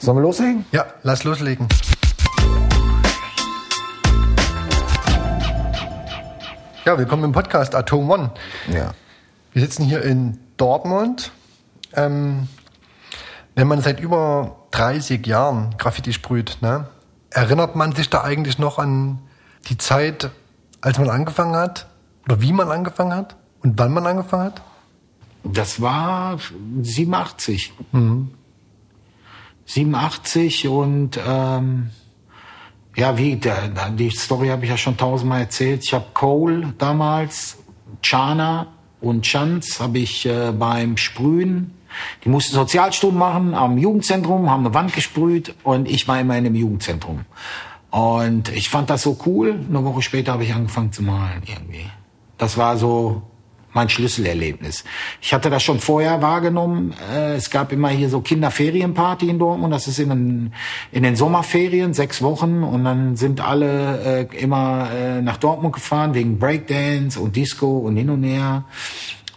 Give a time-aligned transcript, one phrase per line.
[0.00, 0.64] Sollen wir loslegen?
[0.72, 1.68] Ja, lass loslegen.
[6.86, 8.30] Ja, willkommen im Podcast Atom One.
[8.72, 8.92] Ja.
[9.52, 11.32] Wir sitzen hier in Dortmund.
[11.92, 12.48] Ähm,
[13.54, 16.88] wenn man seit über 30 Jahren Graffiti sprüht, ne,
[17.28, 19.18] erinnert man sich da eigentlich noch an
[19.68, 20.30] die Zeit,
[20.80, 21.88] als man angefangen hat?
[22.24, 23.36] Oder wie man angefangen hat?
[23.62, 24.62] Und wann man angefangen hat?
[25.44, 26.38] Das war
[26.80, 27.74] 87.
[27.92, 28.30] Mhm.
[29.70, 31.90] 87 und ähm,
[32.96, 35.84] ja, wie, der, die Story habe ich ja schon tausendmal erzählt.
[35.84, 37.56] Ich habe Cole damals,
[38.02, 38.66] Chana
[39.00, 41.74] und Chance habe ich äh, beim Sprühen,
[42.24, 46.44] die mussten Sozialstunden machen am Jugendzentrum, haben eine Wand gesprüht und ich war immer in
[46.44, 47.24] dem Jugendzentrum.
[47.90, 49.58] Und ich fand das so cool.
[49.68, 51.86] Eine Woche später habe ich angefangen zu malen irgendwie.
[52.38, 53.22] Das war so
[53.72, 54.84] mein Schlüsselerlebnis.
[55.20, 56.94] Ich hatte das schon vorher wahrgenommen.
[57.12, 59.72] Äh, es gab immer hier so Kinderferienparty in Dortmund.
[59.72, 60.52] Das ist in den,
[60.92, 62.62] in den Sommerferien, sechs Wochen.
[62.62, 67.96] Und dann sind alle äh, immer äh, nach Dortmund gefahren wegen Breakdance und Disco und
[67.96, 68.64] hin und her.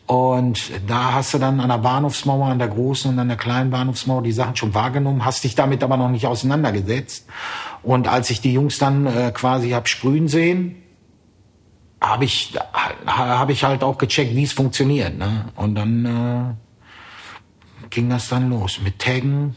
[0.06, 3.72] Und da hast du dann an der Bahnhofsmauer, an der großen und an der kleinen
[3.72, 7.25] Bahnhofsmauer die Sachen schon wahrgenommen, hast dich damit aber noch nicht auseinandergesetzt.
[7.84, 10.83] Und als ich die Jungs dann quasi hab sprühen sehen,
[12.04, 12.54] habe ich,
[13.08, 15.18] hab ich halt auch gecheckt, wie es funktioniert.
[15.18, 15.46] Ne?
[15.56, 19.56] Und dann äh, ging das dann los mit Taggen,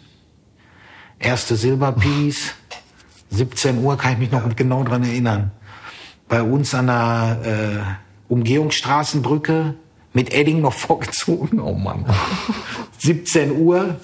[1.19, 2.55] erste Silberpiece,
[3.31, 5.51] 17 Uhr kann ich mich noch genau dran erinnern.
[6.29, 9.75] Bei uns an der äh, Umgehungsstraßenbrücke
[10.13, 11.59] mit Edding noch vorgezogen.
[11.61, 12.07] Oh Mann.
[12.99, 13.97] 17 Uhr.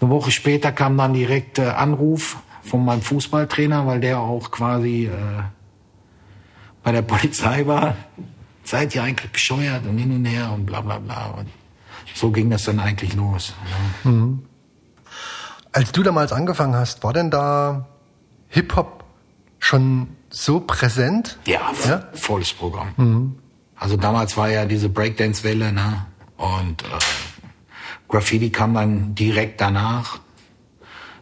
[0.00, 5.06] Eine Woche später kam dann direkt äh, Anruf von meinem Fußballtrainer, weil der auch quasi
[5.06, 5.42] äh,
[6.88, 7.96] bei der Polizei war,
[8.64, 11.26] seid ihr eigentlich bescheuert und hin und her und bla bla bla.
[11.36, 11.46] Und
[12.14, 13.52] so ging das dann eigentlich los.
[14.04, 14.42] Mhm.
[15.70, 17.86] Als du damals angefangen hast, war denn da
[18.48, 19.04] Hip-Hop
[19.58, 21.38] schon so präsent?
[21.44, 22.04] Ja, ja?
[22.14, 22.94] volles Programm.
[22.96, 23.38] Mhm.
[23.76, 26.06] Also damals war ja diese Breakdance-Welle, ne?
[26.38, 26.86] Und äh,
[28.08, 30.20] Graffiti kam dann direkt danach.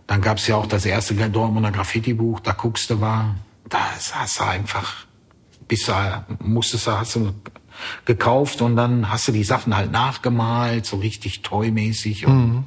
[0.06, 3.34] Dann gab's ja auch das erste Dortmunder Graffiti-Buch, da guckst du war.
[3.68, 3.80] Da
[4.14, 5.06] hast du einfach
[5.68, 5.92] bist du,
[6.40, 7.34] musstest du, hast du
[8.04, 12.64] gekauft und dann hast du die Sachen halt nachgemalt, so richtig toymäßig und mhm.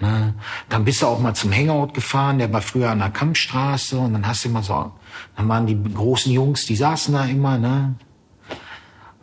[0.00, 0.34] ne,
[0.68, 4.12] dann bist du auch mal zum Hangout gefahren, der war früher an der Kampfstraße und
[4.12, 4.92] dann hast du immer so,
[5.36, 7.94] dann waren die großen Jungs, die saßen da immer, ne,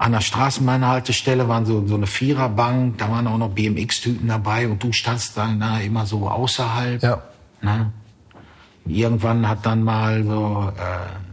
[0.01, 4.81] an der Straßenbahnhaltestelle waren so, so eine Viererbank, da waren auch noch BMX-Typen dabei und
[4.81, 7.03] du standst dann da immer so außerhalb.
[7.03, 7.21] Ja.
[7.61, 7.91] Ne?
[8.87, 11.30] Irgendwann hat dann mal so äh,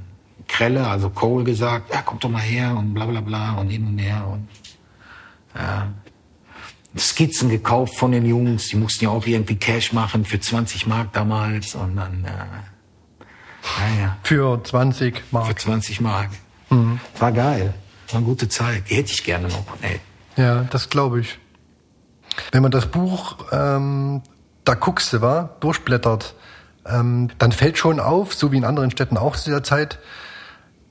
[0.59, 3.87] Krelle, also Cole, gesagt, ja, komm doch mal her und bla bla bla und hin
[3.87, 4.49] und her und
[5.55, 5.87] ja.
[6.97, 11.13] Skizzen gekauft von den Jungs, die mussten ja auch irgendwie Cash machen für 20 Mark
[11.13, 14.17] damals und dann, äh, ja.
[14.25, 15.47] Für 20 Mark.
[15.47, 16.31] Für 20 Mark.
[16.71, 16.99] Mhm.
[17.21, 17.75] War geil.
[18.09, 18.91] War eine gute Zeit.
[18.91, 19.65] Die hätte ich gerne noch.
[19.83, 20.01] Ey.
[20.37, 21.39] Ja, das glaube ich.
[22.51, 24.23] Wenn man das Buch ähm,
[24.69, 26.35] da guckst du, war, durchblättert,
[26.85, 29.99] ähm, dann fällt schon auf, so wie in anderen Städten auch zu der Zeit,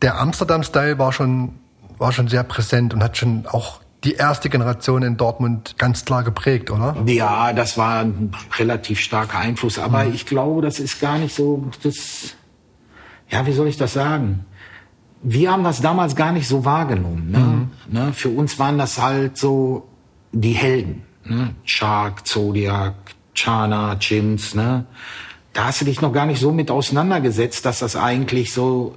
[0.02, 1.56] der Amsterdam-Style war schon,
[1.97, 6.24] war schon sehr präsent und hat schon auch die erste Generation in Dortmund ganz klar
[6.24, 6.96] geprägt, oder?
[7.06, 9.80] Ja, das war ein relativ starker Einfluss.
[9.80, 10.13] Aber mhm.
[10.13, 12.36] ich glaube, das ist gar nicht so, das,
[13.30, 14.46] ja, wie soll ich das sagen?
[15.24, 17.31] Wir haben das damals gar nicht so wahrgenommen.
[17.31, 17.40] Ne?
[17.40, 17.69] Mhm.
[17.90, 18.13] Ne?
[18.13, 19.88] Für uns waren das halt so
[20.31, 21.03] die Helden.
[21.25, 21.56] Ne?
[21.66, 22.94] Shark, Zodiac,
[23.34, 24.86] Chana, Chins, ne?
[25.53, 28.96] Da hast du dich noch gar nicht so mit auseinandergesetzt, dass das eigentlich so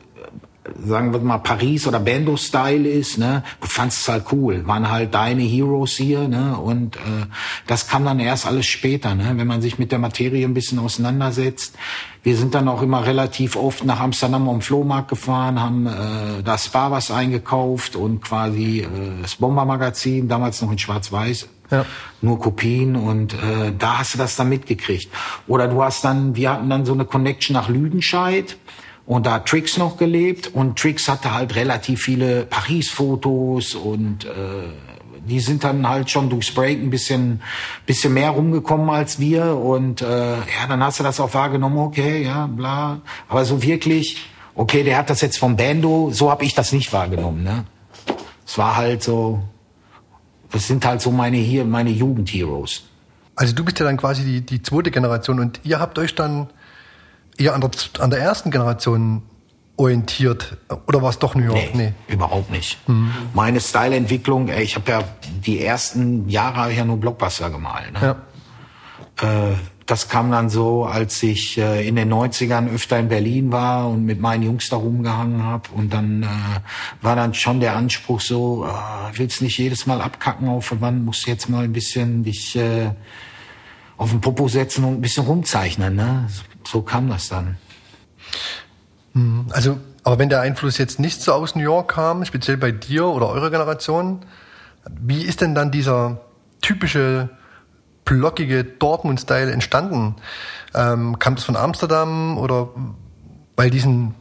[0.85, 5.15] sagen wir mal Paris oder Bando-Style ist, ne, du fandst es halt cool, waren halt
[5.15, 7.27] deine Heroes hier, ne, und äh,
[7.67, 10.79] das kam dann erst alles später, ne, wenn man sich mit der Materie ein bisschen
[10.79, 11.77] auseinandersetzt.
[12.23, 16.59] Wir sind dann auch immer relativ oft nach Amsterdam am Flohmarkt gefahren, haben äh, da
[16.59, 18.87] Spa was eingekauft und quasi äh,
[19.23, 21.87] das Bombermagazin, damals noch in Schwarz-Weiß, ja.
[22.21, 25.11] nur Kopien und äh, da hast du das dann mitgekriegt.
[25.47, 28.59] Oder du hast dann, wir hatten dann so eine Connection nach Lüdenscheid
[29.11, 34.29] und da hat Trix noch gelebt und Trix hatte halt relativ viele Paris-Fotos und äh,
[35.27, 37.43] die sind dann halt schon durchs Break ein bisschen,
[37.87, 42.23] bisschen mehr rumgekommen als wir und äh, ja, dann hast du das auch wahrgenommen, okay,
[42.23, 43.01] ja, bla.
[43.29, 46.93] Aber so wirklich, okay, der hat das jetzt vom Bando, so habe ich das nicht
[46.93, 47.65] wahrgenommen, ne?
[48.47, 49.43] Es war halt so,
[50.53, 52.85] das sind halt so meine hier, meine Jugendheroes.
[53.35, 56.47] Also du bist ja dann quasi die, die zweite Generation und ihr habt euch dann
[57.39, 59.23] eher an der, an der ersten Generation
[59.77, 61.75] orientiert oder war es doch New York?
[61.75, 62.15] Nee, nee.
[62.15, 62.87] überhaupt nicht.
[62.87, 63.13] Mhm.
[63.33, 65.05] Meine Styleentwicklung, ich habe ja
[65.45, 67.93] die ersten Jahre ja nur Blockbuster gemalt.
[67.95, 68.17] Ne?
[69.23, 69.51] Ja.
[69.51, 69.55] Äh,
[69.91, 74.05] das kam dann so, als ich äh, in den 90ern öfter in Berlin war und
[74.05, 75.69] mit meinen Jungs da rumgehangen habe.
[75.75, 76.27] Und dann äh,
[77.03, 81.05] war dann schon der Anspruch so, äh, willst nicht jedes Mal abkacken auf der Wand,
[81.05, 82.91] musst jetzt mal ein bisschen dich äh,
[83.97, 85.97] auf den Popo setzen und ein bisschen rumzeichnen.
[85.97, 86.29] Ne?
[86.67, 87.57] So kam das dann.
[89.15, 92.71] Hm, also, aber wenn der Einfluss jetzt nicht so aus New York kam, speziell bei
[92.71, 94.21] dir oder eurer Generation,
[95.01, 96.21] wie ist denn dann dieser
[96.63, 97.29] typische
[98.05, 100.17] blockige Dortmund-Style entstanden?
[100.75, 102.69] Ähm, kam das von Amsterdam oder
[103.57, 104.15] weil diesen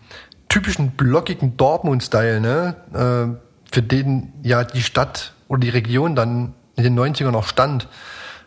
[0.50, 6.84] typischen blockigen Dortmund-Style, ne, äh, für den ja die Stadt oder die Region dann in
[6.84, 7.88] den 90ern noch stand,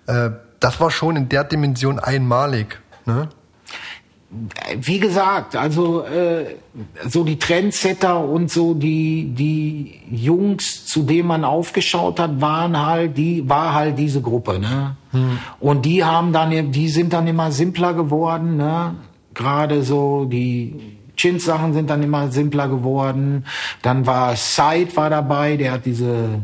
[0.06, 0.30] äh,
[0.60, 2.80] das war schon in der Dimension einmalig.
[3.04, 3.28] Ne?
[4.81, 6.56] Wie gesagt, also äh,
[7.06, 13.19] so die Trendsetter und so die die Jungs, zu denen man aufgeschaut hat, waren halt
[13.19, 14.96] die war halt diese Gruppe, ne?
[15.11, 15.38] Hm.
[15.61, 18.94] Und die haben dann die sind dann immer simpler geworden, ne?
[19.34, 23.44] Gerade so die Chins Sachen sind dann immer simpler geworden.
[23.82, 26.40] Dann war Side war dabei, der hat diese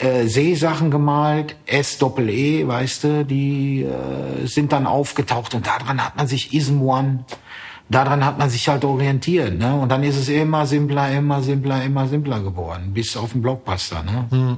[0.00, 6.26] äh, Seesachen gemalt, S-Doppel-E, weißt du, die äh, sind dann aufgetaucht und daran hat man
[6.26, 7.24] sich Ism One,
[7.88, 9.74] daran hat man sich halt orientiert, ne?
[9.74, 14.02] Und dann ist es immer simpler, immer simpler, immer simpler geworden, bis auf den Blockbuster,
[14.02, 14.26] ne?
[14.30, 14.56] Hm.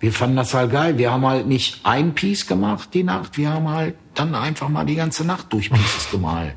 [0.00, 0.96] Wir fanden das halt geil.
[0.96, 4.86] Wir haben halt nicht ein Piece gemacht die Nacht, wir haben halt dann einfach mal
[4.86, 6.54] die ganze Nacht durch Pieces gemalt.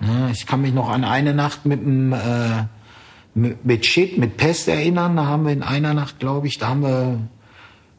[0.00, 0.30] Ne?
[0.32, 2.64] Ich kann mich noch an eine Nacht mit einem äh,
[3.34, 5.16] mit Shit, mit Pest erinnern.
[5.16, 7.18] Da haben wir in einer Nacht, glaube ich, da haben wir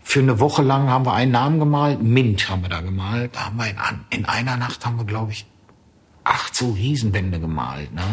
[0.01, 2.01] für eine Woche lang haben wir einen Namen gemalt.
[2.01, 3.35] Mint haben wir da gemalt.
[3.35, 3.75] Da haben wir in,
[4.11, 5.47] in einer Nacht haben wir, glaube ich,
[6.23, 7.91] acht so Riesenwände gemalt.
[7.93, 8.03] Ne?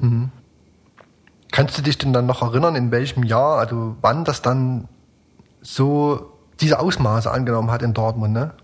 [0.00, 0.30] Mhm.
[1.50, 4.88] Kannst du dich denn dann noch erinnern, in welchem Jahr, also wann das dann
[5.60, 8.54] so diese Ausmaße angenommen hat in Dortmund, ne?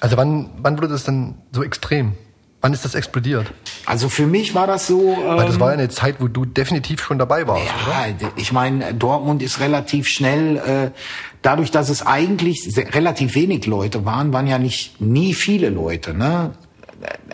[0.00, 2.14] Also wann, wann wurde das dann so extrem?
[2.60, 3.52] Wann ist das explodiert?
[3.88, 5.16] Also für mich war das so.
[5.16, 8.32] Weil das war ja ähm, eine Zeit, wo du definitiv schon dabei warst, ja, oder?
[8.36, 10.90] Ich meine, Dortmund ist relativ schnell, äh,
[11.40, 16.52] dadurch, dass es eigentlich relativ wenig Leute waren, waren ja nicht nie viele Leute, ne?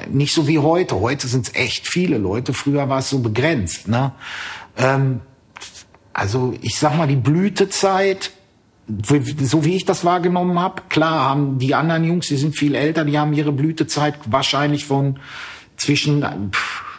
[0.09, 1.01] Nicht so wie heute.
[1.01, 2.55] Heute sind es echt viele Leute.
[2.55, 4.13] Früher war es so begrenzt, ne?
[4.77, 5.23] Ähm,
[6.13, 8.31] also ich sag mal, die Blütezeit
[9.41, 13.07] so wie ich das wahrgenommen habe, klar haben die anderen Jungs, die sind viel älter,
[13.07, 15.19] die haben ihre Blütezeit wahrscheinlich von
[15.77, 16.53] zwischen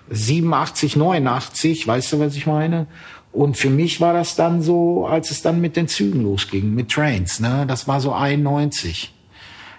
[0.10, 2.88] 87, 89, weißt du, was ich meine?
[3.32, 6.90] Und für mich war das dann so, als es dann mit den Zügen losging, mit
[6.90, 7.66] Trains, ne?
[7.68, 9.14] Das war so 91.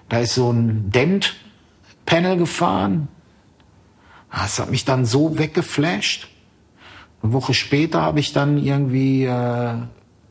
[0.08, 3.08] Da ist so ein Dent-Panel gefahren.
[4.30, 6.28] Das hat mich dann so weggeflasht.
[7.22, 9.74] Eine Woche später habe ich dann irgendwie äh,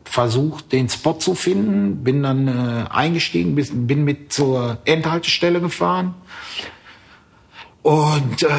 [0.03, 6.13] versucht, den Spot zu finden, bin dann äh, eingestiegen, bin mit zur Endhaltestelle gefahren.
[7.85, 8.49] Und äh,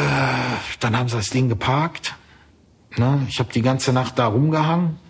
[0.78, 2.14] dann haben sie das Ding geparkt.
[2.96, 3.26] Ne?
[3.28, 5.00] Ich habe die ganze Nacht da rumgehangen.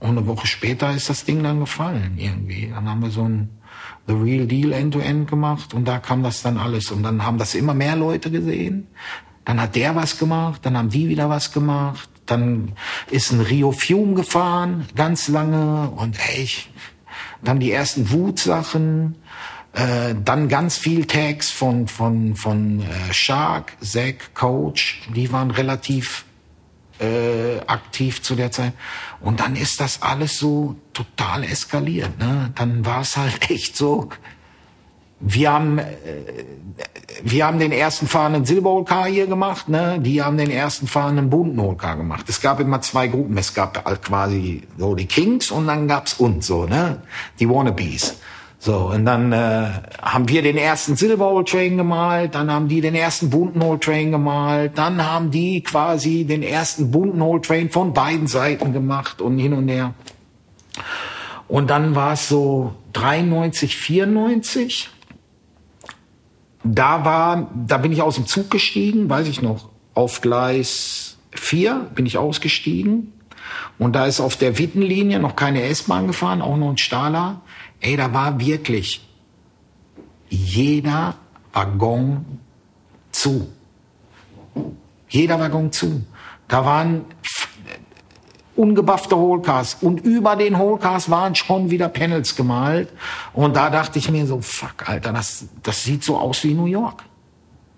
[0.00, 2.68] Und eine Woche später ist das Ding dann gefallen irgendwie.
[2.68, 3.48] Dann haben wir so ein
[4.06, 6.90] The Real Deal End-to-End -End gemacht und da kam das dann alles.
[6.90, 8.86] Und dann haben das immer mehr Leute gesehen.
[9.46, 12.10] Dann hat der was gemacht, dann haben die wieder was gemacht.
[12.26, 12.72] Dann
[13.10, 15.88] ist ein Rio Fume gefahren, ganz lange.
[15.96, 16.70] Und hey, ich,
[17.42, 19.14] dann die ersten Wutsachen.
[19.72, 25.02] Äh, dann ganz viel Tags von, von, von äh, Shark, Zack, Coach.
[25.14, 26.24] Die waren relativ
[27.00, 28.72] äh, aktiv zu der Zeit.
[29.20, 32.18] Und dann ist das alles so total eskaliert.
[32.18, 32.50] Ne?
[32.54, 34.08] Dann war es halt echt so,
[35.20, 35.84] wir haben, äh,
[37.22, 39.98] wir haben den ersten fahrenden Silberholkar hier gemacht, ne?
[40.00, 42.26] Die haben den ersten fahrenden bunten Holkar gemacht.
[42.28, 43.36] Es gab immer zwei Gruppen.
[43.36, 47.02] Es gab halt quasi so die Kings und dann gab's uns so, ne?
[47.40, 48.18] Die Wannabes.
[48.60, 49.68] So, und dann äh,
[50.02, 54.10] haben wir den ersten Silberhole Train gemalt, dann haben die den ersten bunten Hole Train
[54.10, 59.38] gemalt, dann haben die quasi den ersten bunten Hole Train von beiden Seiten gemacht und
[59.38, 59.94] hin und her.
[61.46, 64.90] Und dann war es so 93, 94
[66.64, 71.90] da war, da bin ich aus dem Zug gestiegen, weiß ich noch, auf Gleis 4
[71.94, 73.12] bin ich ausgestiegen.
[73.78, 77.40] Und da ist auf der Wittenlinie noch keine S-Bahn gefahren, auch noch ein Stahler.
[77.80, 79.06] Ey, da war wirklich
[80.28, 81.14] jeder
[81.52, 82.24] Waggon
[83.12, 83.48] zu.
[85.08, 86.04] Jeder Waggon zu.
[86.48, 87.04] Da waren
[88.56, 89.78] ungebuffte Holcars.
[89.80, 92.88] Und über den Holcars waren schon wieder Panels gemalt.
[93.32, 96.66] Und da dachte ich mir so, fuck, Alter, das, das sieht so aus wie New
[96.66, 97.04] York.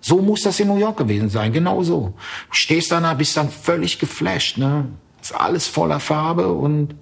[0.01, 2.13] So muss das in New York gewesen sein, genau so.
[2.49, 4.87] Du stehst da, bist dann völlig geflasht, ne?
[5.21, 6.95] Ist alles voller Farbe und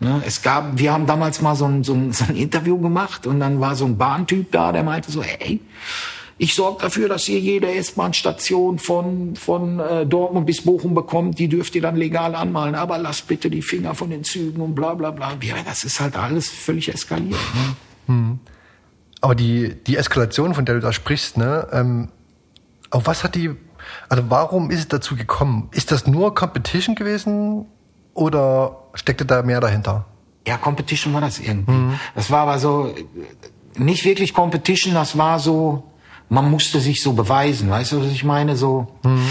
[0.00, 3.26] ne, es gab, wir haben damals mal so ein, so, ein, so ein Interview gemacht
[3.26, 5.60] und dann war so ein Bahntyp da, der meinte so, hey,
[6.40, 11.40] Ich sorge dafür, dass ihr jede S-Bahn-Station von, von äh, Dortmund bis Bochum bekommt.
[11.40, 12.76] Die dürft ihr dann legal anmalen.
[12.76, 15.36] Aber lasst bitte die Finger von den Zügen und bla bla bla.
[15.42, 17.32] Ja, das ist halt alles völlig eskaliert.
[17.32, 17.76] Ne?
[18.06, 18.38] Hm.
[19.20, 22.08] Aber die, die Eskalation, von der du da sprichst, ne, ähm,
[22.90, 23.50] auf was hat die,
[24.08, 25.68] also warum ist es dazu gekommen?
[25.72, 27.66] Ist das nur Competition gewesen
[28.14, 30.06] oder steckte da mehr dahinter?
[30.46, 31.72] Ja, Competition war das irgendwie.
[31.72, 32.00] Mhm.
[32.14, 32.94] Das war aber so,
[33.76, 35.84] nicht wirklich Competition, das war so,
[36.28, 38.56] man musste sich so beweisen, weißt du, was ich meine?
[38.56, 39.26] So, mhm.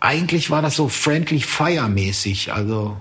[0.00, 2.96] eigentlich war das so friendly fire mäßig, also,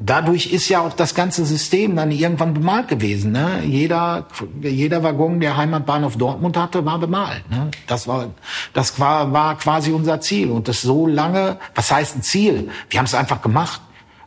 [0.00, 3.32] dadurch ist ja auch das ganze System dann irgendwann bemalt gewesen.
[3.32, 3.62] Ne?
[3.64, 4.26] Jeder,
[4.62, 7.48] jeder Waggon, der Heimatbahnhof Dortmund hatte, war bemalt.
[7.50, 7.70] Ne?
[7.86, 8.30] Das war,
[8.72, 10.50] das war, war quasi unser Ziel.
[10.50, 12.70] Und das so lange, was heißt ein Ziel?
[12.88, 13.82] Wir haben es einfach gemacht.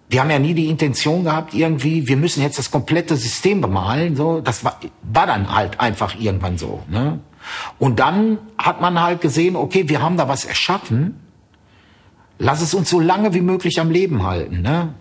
[0.10, 4.15] Wir haben ja nie die Intention gehabt, irgendwie, wir müssen jetzt das komplette System bemalen.
[4.15, 6.84] So, das war, war dann halt einfach irgendwann so.
[6.88, 7.20] Ne?
[7.80, 11.20] Und dann hat man halt gesehen, okay, wir haben da was erschaffen.
[12.38, 14.62] Lass es uns so lange wie möglich am Leben halten.
[14.62, 14.94] Ne?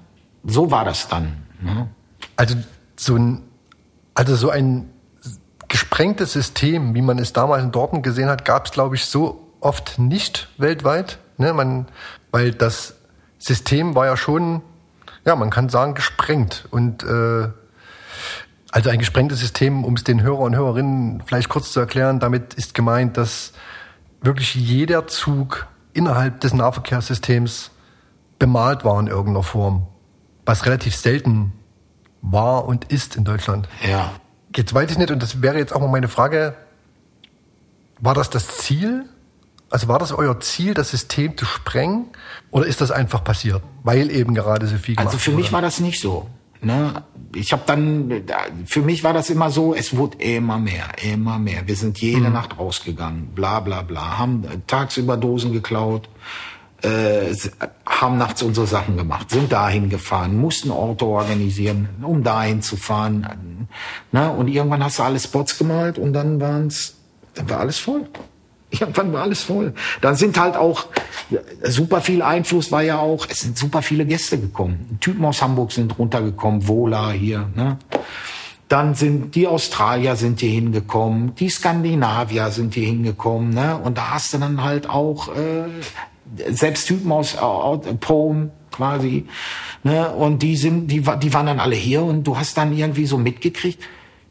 [0.44, 1.44] So war das dann.
[1.60, 1.88] Ne?
[2.36, 2.56] Also
[2.96, 3.42] so ein,
[4.14, 4.90] also so ein
[5.68, 9.48] gesprengtes System, wie man es damals in Dortmund gesehen hat, gab es, glaube ich, so
[9.60, 11.18] oft nicht weltweit.
[11.38, 11.52] Ne?
[11.52, 11.86] Man,
[12.30, 12.96] weil das
[13.38, 14.62] System war ja schon,
[15.24, 16.66] ja, man kann sagen, gesprengt.
[16.70, 17.48] Und äh,
[18.70, 22.54] also ein gesprengtes System, um es den Hörer und Hörerinnen vielleicht kurz zu erklären, damit
[22.54, 23.52] ist gemeint, dass
[24.20, 27.70] wirklich jeder Zug innerhalb des Nahverkehrssystems
[28.38, 29.86] bemalt war in irgendeiner Form
[30.44, 31.52] was relativ selten
[32.20, 33.68] war und ist in Deutschland.
[33.86, 34.12] Ja.
[34.54, 36.54] Jetzt weiß ich nicht, und das wäre jetzt auch mal meine Frage,
[38.00, 39.04] war das das Ziel?
[39.70, 42.06] Also war das euer Ziel, das System zu sprengen?
[42.50, 45.42] Oder ist das einfach passiert, weil eben gerade so viel gemacht Also für wurde?
[45.42, 46.28] mich war das nicht so.
[46.60, 47.02] Ne?
[47.34, 48.22] Ich habe dann,
[48.66, 51.66] für mich war das immer so, es wurde immer mehr, immer mehr.
[51.66, 52.34] Wir sind jede mhm.
[52.34, 56.08] Nacht rausgegangen, bla bla bla, haben tagsüber Dosen geklaut,
[56.82, 57.34] äh,
[57.86, 63.68] haben nachts unsere Sachen gemacht, sind dahin gefahren, mussten Orte organisieren, um dahin zu fahren.
[64.10, 66.96] Na, und irgendwann hast du alle Spots gemalt und dann waren's,
[67.34, 68.08] dann war alles voll.
[68.70, 69.74] Irgendwann war alles voll.
[70.00, 70.86] Dann sind halt auch
[71.62, 74.98] super viel Einfluss war ja auch, es sind super viele Gäste gekommen.
[75.00, 77.78] Typen aus Hamburg sind runtergekommen, Vola hier, ne?
[78.68, 83.76] Dann sind die Australier sind hier hingekommen, die Skandinavier sind hier hingekommen, ne?
[83.76, 85.64] Und da hast du dann halt auch äh,
[86.50, 87.36] selbst Typen aus,
[88.00, 89.26] Poem quasi.
[89.82, 90.10] Ne?
[90.10, 93.18] Und die sind, die, die waren dann alle hier und du hast dann irgendwie so
[93.18, 93.82] mitgekriegt.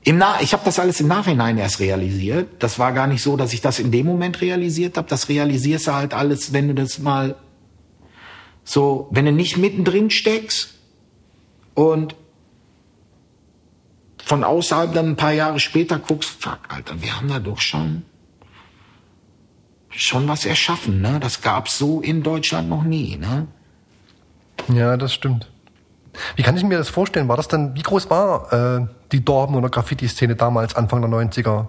[0.04, 2.50] Im Na ich habe das alles im Nachhinein erst realisiert.
[2.60, 5.08] Das war gar nicht so, dass ich das in dem Moment realisiert habe.
[5.08, 7.36] Das realisierst du halt alles, wenn du das mal
[8.64, 10.76] so, wenn du nicht mittendrin steckst
[11.76, 12.16] und
[14.24, 18.04] von außerhalb dann ein paar Jahre später guckst, fuck, Alter, wir haben da doch schon
[19.92, 21.02] schon was erschaffen.
[21.02, 21.20] Ne?
[21.20, 23.18] Das gab's so in Deutschland noch nie.
[23.18, 23.48] Ne?
[24.74, 25.52] Ja, das stimmt.
[26.36, 27.28] Wie kann ich mir das vorstellen?
[27.28, 31.68] War das dann, wie groß war äh, die Dorben- oder Graffiti-Szene damals, Anfang der 90er?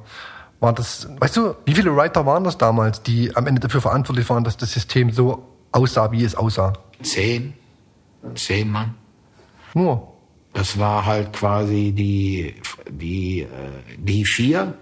[0.60, 4.28] War das, weißt du, wie viele Writer waren das damals, die am Ende dafür verantwortlich
[4.30, 6.72] waren, dass das System so aussah, wie es aussah?
[7.02, 7.54] Zehn.
[8.34, 8.94] Zehn Mann.
[9.74, 10.08] Nur.
[10.52, 12.54] Das war halt quasi die,
[12.88, 13.48] die, äh,
[13.96, 14.74] die vier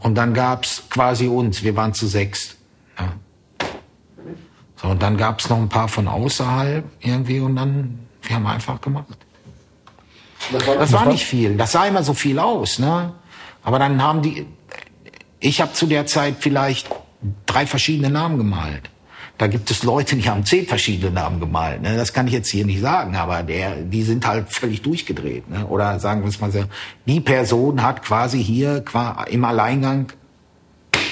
[0.00, 2.56] und dann gab's quasi uns, wir waren zu sechs.
[2.98, 3.12] Ja.
[4.76, 8.80] So, und dann gab's noch ein paar von außerhalb irgendwie und dann, wir haben einfach
[8.80, 9.16] gemacht.
[10.52, 13.12] Das war, das war nicht viel, das sah immer so viel aus, ne?
[13.64, 14.46] Aber dann haben die,
[15.40, 16.88] ich habe zu der Zeit vielleicht
[17.46, 18.88] drei verschiedene Namen gemalt.
[19.38, 21.80] Da gibt es Leute, die haben zehn verschiedene Namen gemalt.
[21.80, 21.96] Ne?
[21.96, 25.48] Das kann ich jetzt hier nicht sagen, aber der, die sind halt völlig durchgedreht.
[25.48, 25.64] Ne?
[25.66, 26.64] Oder sagen wir es mal so,
[27.06, 28.84] die Person hat quasi hier
[29.30, 30.12] im Alleingang,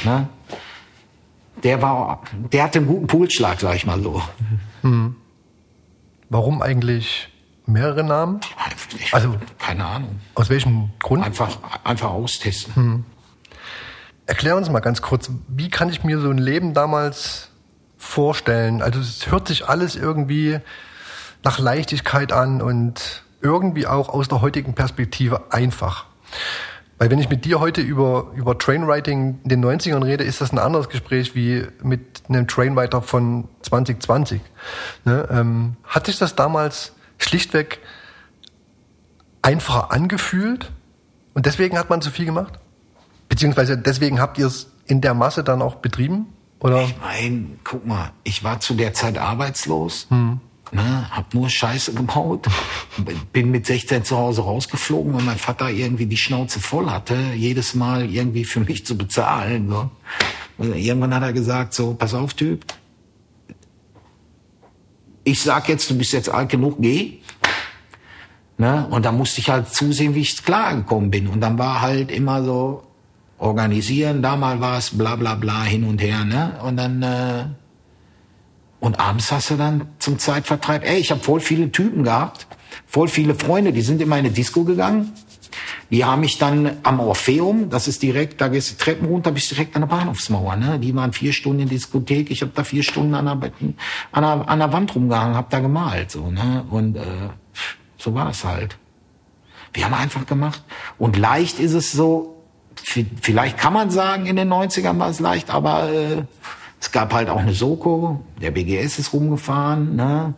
[0.04, 0.28] ne?
[1.62, 4.20] der war, der hatte einen guten Pulsschlag, sag ich mal so.
[4.82, 5.14] Hm.
[6.28, 7.28] Warum eigentlich
[7.64, 8.40] mehrere Namen?
[8.98, 10.20] Ich, also keine Ahnung.
[10.34, 11.24] Aus welchem Grund?
[11.24, 12.74] Einfach, einfach austesten.
[12.74, 13.04] Hm.
[14.26, 17.50] Erklär uns mal ganz kurz, wie kann ich mir so ein Leben damals
[18.06, 18.82] vorstellen.
[18.82, 20.60] Also es hört sich alles irgendwie
[21.42, 26.06] nach Leichtigkeit an und irgendwie auch aus der heutigen Perspektive einfach.
[26.98, 30.52] Weil wenn ich mit dir heute über, über Trainwriting in den 90ern rede, ist das
[30.52, 34.40] ein anderes Gespräch wie mit einem Trainwriter von 2020.
[35.04, 35.28] Ne?
[35.30, 37.80] Ähm, hat sich das damals schlichtweg
[39.42, 40.72] einfacher angefühlt
[41.34, 42.54] und deswegen hat man so viel gemacht?
[43.28, 46.32] Beziehungsweise deswegen habt ihr es in der Masse dann auch betrieben?
[46.60, 46.82] Oder?
[46.84, 50.40] Ich meine, guck mal, ich war zu der Zeit arbeitslos hm.
[50.72, 52.48] Ne, hab nur Scheiße gebaut,
[53.32, 57.76] bin mit 16 zu Hause rausgeflogen, weil mein Vater irgendwie die Schnauze voll hatte, jedes
[57.76, 59.68] Mal irgendwie für mich zu bezahlen.
[59.68, 59.90] So.
[60.58, 62.64] Und irgendwann hat er gesagt, so, pass auf, Typ,
[65.22, 67.18] ich sag jetzt, du bist jetzt alt genug, geh.
[68.58, 68.88] Ne?
[68.90, 71.28] Und da musste ich halt zusehen, wie ich klargekommen bin.
[71.28, 72.85] Und dann war halt immer so,
[73.38, 76.24] organisieren, da mal was, bla bla bla, hin und her.
[76.24, 76.58] Ne?
[76.62, 77.02] Und dann...
[77.02, 77.44] Äh,
[78.78, 82.46] und abends hast du dann zum Zeitvertreib, ey, ich habe voll viele Typen gehabt,
[82.86, 85.12] voll viele Freunde, die sind in meine Disco gegangen.
[85.90, 89.50] Die haben mich dann am Orpheum, das ist direkt, da gehst du Treppen runter, bist
[89.50, 90.56] direkt an der Bahnhofsmauer.
[90.56, 90.78] Ne?
[90.78, 93.52] Die waren vier Stunden in der Diskothek, ich habe da vier Stunden an der,
[94.12, 96.10] an der, an der Wand rumgehangen, habe da gemalt.
[96.10, 96.64] So, ne?
[96.68, 97.00] Und äh,
[97.96, 98.76] so war es halt.
[99.72, 100.62] Wir haben einfach gemacht.
[100.98, 102.35] Und leicht ist es so,
[102.80, 105.90] vielleicht kann man sagen, in den 90ern war es leicht, aber...
[105.90, 106.22] Äh,
[106.80, 109.96] es gab halt auch eine Soko, der BGS ist rumgefahren.
[109.96, 110.34] Ne?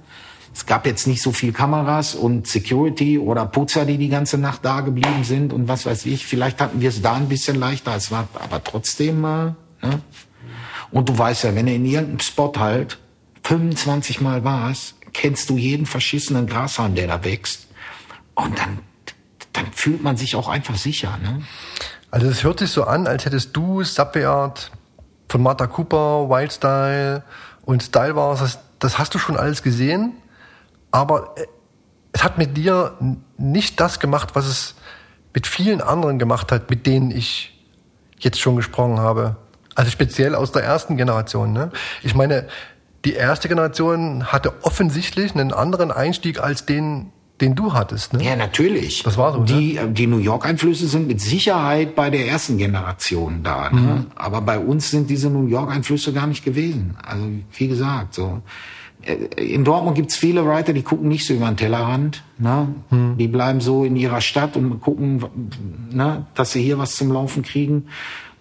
[0.54, 4.64] Es gab jetzt nicht so viel Kameras und Security oder Putzer, die die ganze Nacht
[4.64, 6.26] da geblieben sind und was weiß ich.
[6.26, 7.94] Vielleicht hatten wir es da ein bisschen leichter.
[7.94, 9.24] Es war aber trotzdem.
[9.24, 9.52] Äh,
[9.82, 10.02] ne?
[10.90, 12.98] Und du weißt ja, wenn du in irgendeinem Spot halt
[13.42, 17.68] 25 Mal warst, kennst du jeden verschissenen Grashalm, der da wächst.
[18.34, 18.78] Und dann,
[19.52, 21.18] dann fühlt man sich auch einfach sicher.
[21.22, 21.42] Ne?
[22.10, 24.70] Also es hört sich so an, als hättest du Subway Art
[25.28, 27.22] von Martha Cooper, Wildstyle
[27.64, 30.14] und Style Wars, das, das hast du schon alles gesehen,
[30.90, 31.46] aber äh,
[32.12, 32.96] es hat mit dir
[33.36, 34.74] nicht das gemacht, was es
[35.34, 37.54] mit vielen anderen gemacht hat, mit denen ich
[38.18, 39.36] jetzt schon gesprochen habe.
[39.74, 41.52] Also speziell aus der ersten Generation.
[41.52, 41.70] Ne?
[42.02, 42.48] Ich meine,
[43.04, 48.12] die erste Generation hatte offensichtlich einen anderen Einstieg als den, den du hattest.
[48.12, 48.24] Ne?
[48.24, 49.02] Ja, natürlich.
[49.02, 49.44] Das war so.
[49.44, 49.88] Die, ne?
[49.88, 53.70] die New York-Einflüsse sind mit Sicherheit bei der ersten Generation da.
[53.70, 53.80] Ne?
[53.80, 54.06] Mhm.
[54.16, 56.96] Aber bei uns sind diese New York-Einflüsse gar nicht gewesen.
[57.02, 58.42] Also wie gesagt, so.
[59.02, 62.22] Äh, in Dortmund gibt's viele Writer, die gucken nicht so über den Tellerrand.
[62.38, 62.68] Ne?
[62.90, 63.16] Mhm.
[63.16, 65.24] Die bleiben so in ihrer Stadt und gucken,
[65.90, 67.86] ne, dass sie hier was zum Laufen kriegen.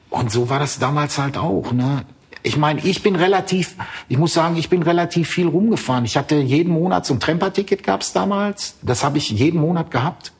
[0.09, 1.71] Und so war das damals halt auch.
[1.71, 2.03] Ne?
[2.47, 3.75] Ich meine, ich bin relativ,
[4.07, 6.05] ich muss sagen, ich bin relativ viel rumgefahren.
[6.05, 8.77] Ich hatte jeden Monat so ein Tremper-Ticket gab's damals.
[8.81, 10.31] Das habe ich jeden Monat gehabt.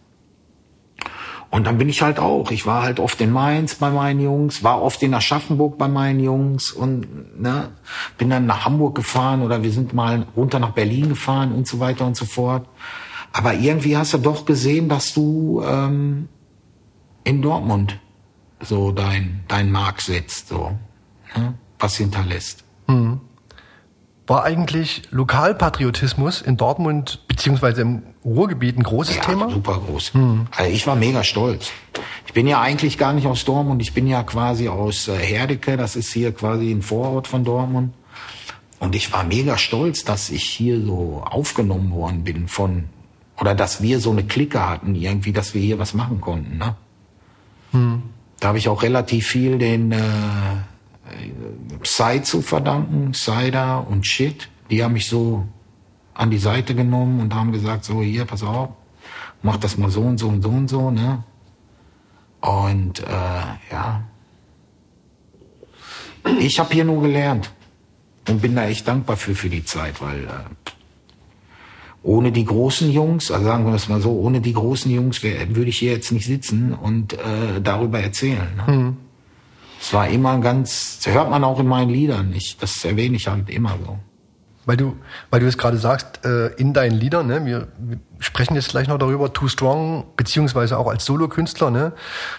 [1.50, 2.50] Und dann bin ich halt auch.
[2.52, 6.22] Ich war halt oft in Mainz bei meinen Jungs, war oft in Aschaffenburg bei meinen
[6.22, 7.70] Jungs und ne,
[8.17, 11.82] bin dann nach Hamburg gefahren oder wir sind mal runter nach Berlin gefahren und so
[11.82, 12.67] weiter und so fort.
[13.34, 16.30] Aber irgendwie hast du doch gesehen, dass du ähm,
[17.26, 18.00] in Dortmund
[18.62, 20.72] so dein dein Mark setzt, so.
[21.36, 21.54] Ne?
[21.80, 22.63] Was hinterlässt.
[22.88, 23.22] Mhm.
[24.26, 29.50] War eigentlich Lokalpatriotismus in Dortmund beziehungsweise im Ruhrgebiet ein großes ja, Thema?
[29.50, 30.16] super groß.
[30.16, 30.48] Mhm.
[30.56, 31.72] Also ich war mega stolz.
[32.26, 35.78] Ich bin ja eigentlich gar nicht aus Dortmund, ich bin ja quasi aus äh, Herdecke,
[35.78, 37.94] das ist hier quasi ein Vorort von Dortmund.
[38.80, 42.90] Und ich war mega stolz, dass ich hier so aufgenommen worden bin von,
[43.40, 46.58] oder dass wir so eine Clique hatten irgendwie, dass wir hier was machen konnten.
[46.58, 46.76] Ne?
[47.72, 48.04] Mhm.
[48.40, 50.02] Da habe ich auch relativ viel den äh,
[51.82, 54.50] Psy zu verdanken, Cider und Shit.
[54.70, 55.46] Die haben mich so
[56.13, 58.70] an die Seite genommen und haben gesagt, so hier, pass auf,
[59.43, 61.24] mach das mal so und so und so und so, ne?
[62.41, 64.04] Und äh, ja,
[66.39, 67.52] ich habe hier nur gelernt
[68.28, 70.67] und bin da echt dankbar für für die Zeit, weil äh,
[72.04, 75.70] ohne die großen Jungs, also sagen wir es mal so, ohne die großen Jungs würde
[75.70, 78.48] ich hier jetzt nicht sitzen und äh, darüber erzählen.
[78.56, 78.74] Ne?
[78.74, 78.98] Mhm.
[79.80, 82.34] Es war immer ganz, das hört man auch in meinen Liedern.
[82.34, 84.00] Ich, das erwähne ich halt immer so.
[84.66, 84.98] Weil du,
[85.30, 88.90] weil du es gerade sagst, äh, in deinen Liedern, ne, wir, wir sprechen jetzt gleich
[88.90, 91.94] noch darüber, Too Strong, beziehungsweise auch als Solokünstler, ne?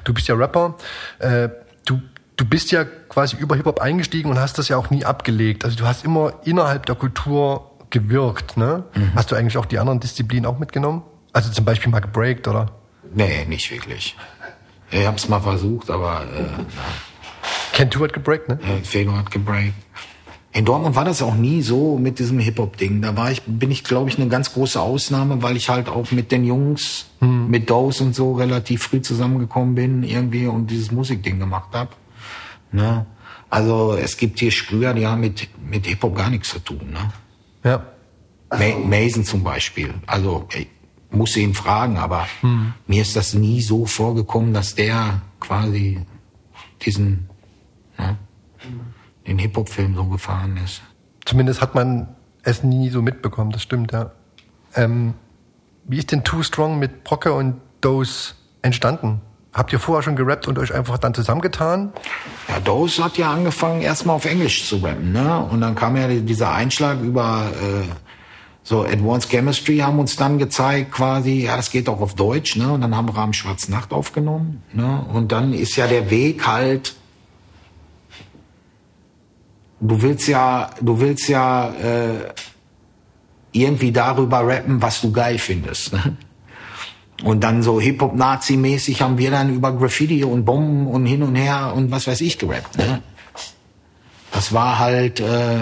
[0.05, 0.77] Du bist ja Rapper,
[1.21, 1.49] äh,
[1.87, 2.03] du,
[2.37, 5.65] du bist ja quasi über Hip-Hop eingestiegen und hast das ja auch nie abgelegt.
[5.65, 8.85] Also du hast immer innerhalb der Kultur gewirkt, ne?
[8.95, 9.13] Mhm.
[9.15, 11.05] Hast du eigentlich auch die anderen Disziplinen auch mitgenommen?
[11.33, 12.73] Also zum Beispiel mal gebreakt, oder?
[13.15, 14.17] Nee, nicht wirklich.
[14.91, 16.45] Ich hab's mal versucht, aber äh,
[17.73, 18.59] Kentu hat gebreakt, ne?
[18.63, 19.75] Ja, Felo hat gebreakt.
[20.53, 23.03] In Dortmund war das auch nie so mit diesem Hip-Hop-Ding.
[23.03, 26.11] Da war ich, bin ich, glaube ich, eine ganz große Ausnahme, weil ich halt auch
[26.11, 27.49] mit den Jungs, hm.
[27.49, 31.91] mit Dose und so relativ früh zusammengekommen bin irgendwie und dieses Musikding gemacht habe.
[32.73, 33.07] Ne?
[33.51, 36.93] Also es gibt hier Sprüher, die haben mit, mit Hip-Hop gar nichts zu tun.
[36.93, 37.13] Ne?
[37.63, 37.87] Ja.
[38.51, 39.95] Ma Mason zum Beispiel.
[40.07, 40.67] Also ich
[41.11, 42.73] muss ihn fragen, aber hm.
[42.87, 46.01] mir ist das nie so vorgekommen, dass der quasi
[46.85, 47.28] diesen
[47.99, 48.17] ne,
[49.27, 50.83] den Hip-Hop-Film so gefahren ist.
[51.25, 52.09] Zumindest hat man
[52.43, 54.13] es nie so mitbekommen, das stimmt, ja.
[54.75, 55.15] Ähm,
[55.85, 59.21] wie ist denn Too Strong mit Brocke und Dose entstanden?
[59.53, 61.93] Habt ihr vorher schon gerappt und euch einfach dann zusammengetan?
[62.49, 65.43] Ja, Dose hat ja angefangen, erstmal auf Englisch zu rappen, ne?
[65.51, 67.89] Und dann kam ja dieser Einschlag über äh,
[68.63, 72.71] So, Advanced Chemistry haben uns dann gezeigt, quasi, ja, das geht auch auf Deutsch, ne?
[72.71, 75.07] Und dann haben wir Rahmen Schwarz Nacht aufgenommen, ne?
[75.13, 76.95] Und dann ist ja der Weg halt,
[79.81, 82.33] du willst ja, du willst ja äh,
[83.53, 85.93] irgendwie darüber rappen, was du geil findest.
[85.93, 86.17] Ne?
[87.25, 91.73] Und dann so Hip-Hop-Nazi-mäßig haben wir dann über Graffiti und Bomben und hin und her
[91.75, 92.79] und was weiß ich gerappt.
[92.79, 93.03] Ne?
[94.31, 95.59] Das war halt äh,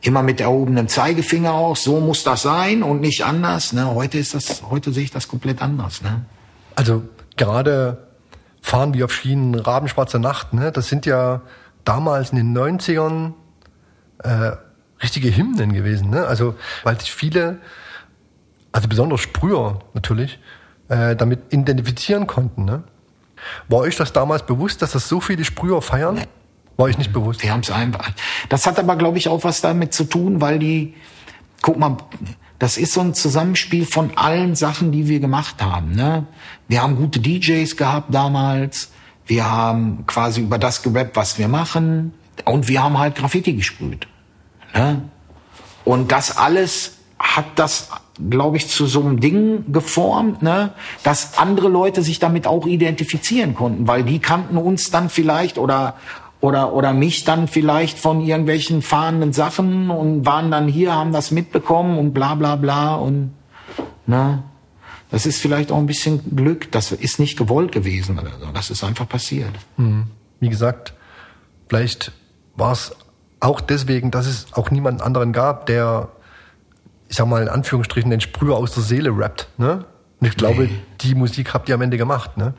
[0.00, 3.72] immer mit erhobenem Zeigefinger auch, so muss das sein und nicht anders.
[3.72, 3.94] Ne?
[3.94, 6.02] Heute ist das, heute sehe ich das komplett anders.
[6.02, 6.24] Ne?
[6.74, 7.02] Also
[7.36, 8.08] gerade
[8.60, 10.72] fahren wie auf Schienen, Rabenschwarze Nacht, ne?
[10.72, 11.42] das sind ja
[11.86, 13.32] damals in den 90ern
[14.22, 14.52] äh,
[15.02, 16.10] richtige Hymnen gewesen.
[16.10, 16.26] Ne?
[16.26, 17.60] Also weil sich viele,
[18.72, 20.38] also besonders Sprüher natürlich,
[20.88, 22.64] äh, damit identifizieren konnten.
[22.64, 22.82] Ne?
[23.68, 26.20] War euch das damals bewusst, dass das so viele Sprüher feiern?
[26.76, 27.42] War ich nicht bewusst.
[27.42, 28.10] Die haben es einfach.
[28.48, 30.94] Das hat aber, glaube ich, auch was damit zu tun, weil die,
[31.62, 31.96] guck mal,
[32.58, 35.94] das ist so ein Zusammenspiel von allen Sachen, die wir gemacht haben.
[35.94, 36.26] Ne?
[36.68, 38.90] Wir haben gute DJs gehabt damals.
[39.26, 42.14] Wir haben quasi über das gerappt, was wir machen.
[42.44, 44.06] Und wir haben halt Graffiti gesprüht.
[44.74, 45.02] Ne?
[45.84, 47.90] Und das alles hat das,
[48.28, 50.72] glaube ich, zu so einem Ding geformt, ne?
[51.02, 55.94] dass andere Leute sich damit auch identifizieren konnten, weil die kannten uns dann vielleicht oder
[56.40, 61.30] oder oder mich dann vielleicht von irgendwelchen fahrenden Sachen und waren dann hier, haben das
[61.30, 63.32] mitbekommen und bla bla bla und
[64.06, 64.42] ne?
[65.10, 68.70] Das ist vielleicht auch ein bisschen Glück, das ist nicht gewollt gewesen oder so, das
[68.70, 69.52] ist einfach passiert.
[69.76, 70.08] Mhm.
[70.40, 70.94] Wie gesagt,
[71.68, 72.12] vielleicht
[72.56, 72.92] war es
[73.40, 76.08] auch deswegen, dass es auch niemanden anderen gab, der,
[77.08, 79.48] ich sag mal in Anführungsstrichen, den Sprüher aus der Seele rappt.
[79.58, 79.84] Ne?
[80.20, 80.70] Und ich glaube, nee.
[81.02, 82.36] die Musik habt ihr am Ende gemacht.
[82.36, 82.54] Ne?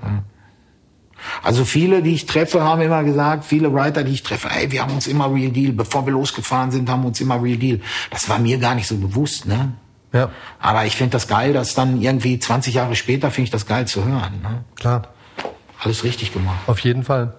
[1.44, 4.84] Also viele, die ich treffe, haben immer gesagt, viele Writer, die ich treffe, ey, wir
[4.84, 5.74] haben uns immer Real Deal.
[5.74, 7.82] Bevor wir losgefahren sind, haben wir uns immer Real Deal.
[8.12, 9.74] Das war mir gar nicht so bewusst, ne?
[10.14, 10.30] Ja.
[10.60, 13.88] Aber ich finde das geil, dass dann irgendwie 20 Jahre später finde ich das geil
[13.88, 14.42] zu hören.
[14.42, 14.64] Ne?
[14.76, 15.10] Klar.
[15.80, 16.58] Alles richtig gemacht.
[16.68, 17.34] Auf jeden Fall.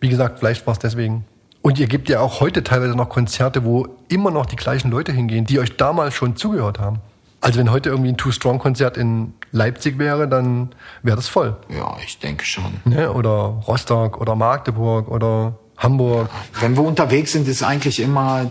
[0.00, 1.24] Wie gesagt, vielleicht war es deswegen.
[1.62, 5.12] Und ihr gebt ja auch heute teilweise noch Konzerte, wo immer noch die gleichen Leute
[5.12, 7.00] hingehen, die euch damals schon zugehört haben.
[7.40, 10.70] Also wenn heute irgendwie ein Too Strong Konzert in Leipzig wäre, dann
[11.02, 11.56] wäre das voll.
[11.68, 12.80] Ja, ich denke schon.
[12.84, 13.12] Ne?
[13.12, 16.30] Oder Rostock oder Magdeburg oder Hamburg.
[16.60, 18.50] Wenn wir unterwegs sind, ist eigentlich immer,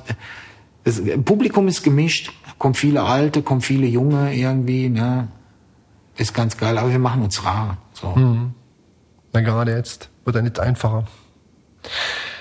[0.84, 5.28] das Publikum ist gemischt, kommen viele Alte, kommen viele Junge irgendwie, ne?
[6.16, 7.78] Ist ganz geil, aber wir machen uns rar.
[7.94, 8.10] So.
[8.16, 8.54] Mhm.
[9.34, 11.06] Na, gerade jetzt wird er nicht einfacher.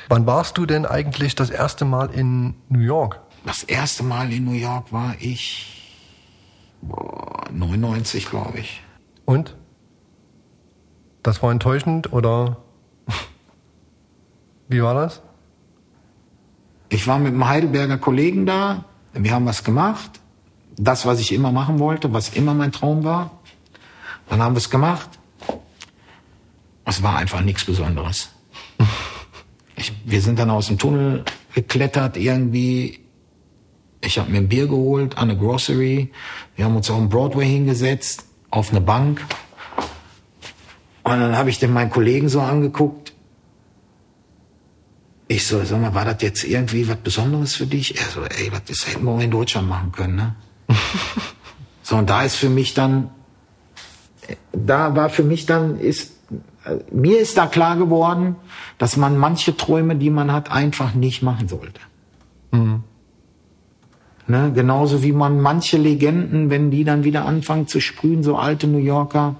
[0.08, 3.20] Wann warst du denn eigentlich das erste Mal in New York?
[3.44, 5.76] Das erste Mal in New York war ich
[6.80, 8.82] boah, 99, glaube ich.
[9.24, 9.56] Und?
[11.22, 12.58] Das war enttäuschend oder
[14.68, 15.22] wie war das?
[16.88, 18.84] Ich war mit einem Heidelberger Kollegen da.
[19.18, 20.20] Wir haben was gemacht.
[20.76, 23.30] Das, was ich immer machen wollte, was immer mein Traum war.
[24.28, 25.08] Dann haben wir es gemacht.
[26.84, 28.30] Es war einfach nichts Besonderes.
[29.78, 31.22] Ich, wir sind dann aus dem Tunnel
[31.54, 33.00] geklettert irgendwie.
[34.00, 36.10] Ich habe mir ein Bier geholt an eine Grocery.
[36.54, 39.22] Wir haben uns auf dem Broadway hingesetzt, auf eine Bank.
[41.02, 43.05] Und dann habe ich den meinen Kollegen so angeguckt.
[45.28, 47.98] Ich so, sag mal, war das jetzt irgendwie was Besonderes für dich?
[47.98, 50.34] Er so, ey, was das hätten wir auch in Deutschland machen können, ne?
[51.82, 53.10] so, und da ist für mich dann,
[54.52, 56.16] da war für mich dann, ist
[56.90, 58.36] mir ist da klar geworden,
[58.78, 61.80] dass man manche Träume, die man hat, einfach nicht machen sollte.
[62.50, 62.82] Mhm.
[64.26, 64.52] Ne?
[64.52, 68.78] Genauso wie man manche Legenden, wenn die dann wieder anfangen zu sprühen, so alte New
[68.78, 69.36] Yorker,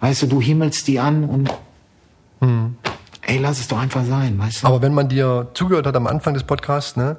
[0.00, 1.50] weißt du, du himmelst die an und
[2.40, 2.76] mhm.
[3.26, 4.66] Ey, lass es doch einfach sein, weißt du.
[4.66, 7.16] Aber wenn man dir zugehört hat am Anfang des Podcasts, ne,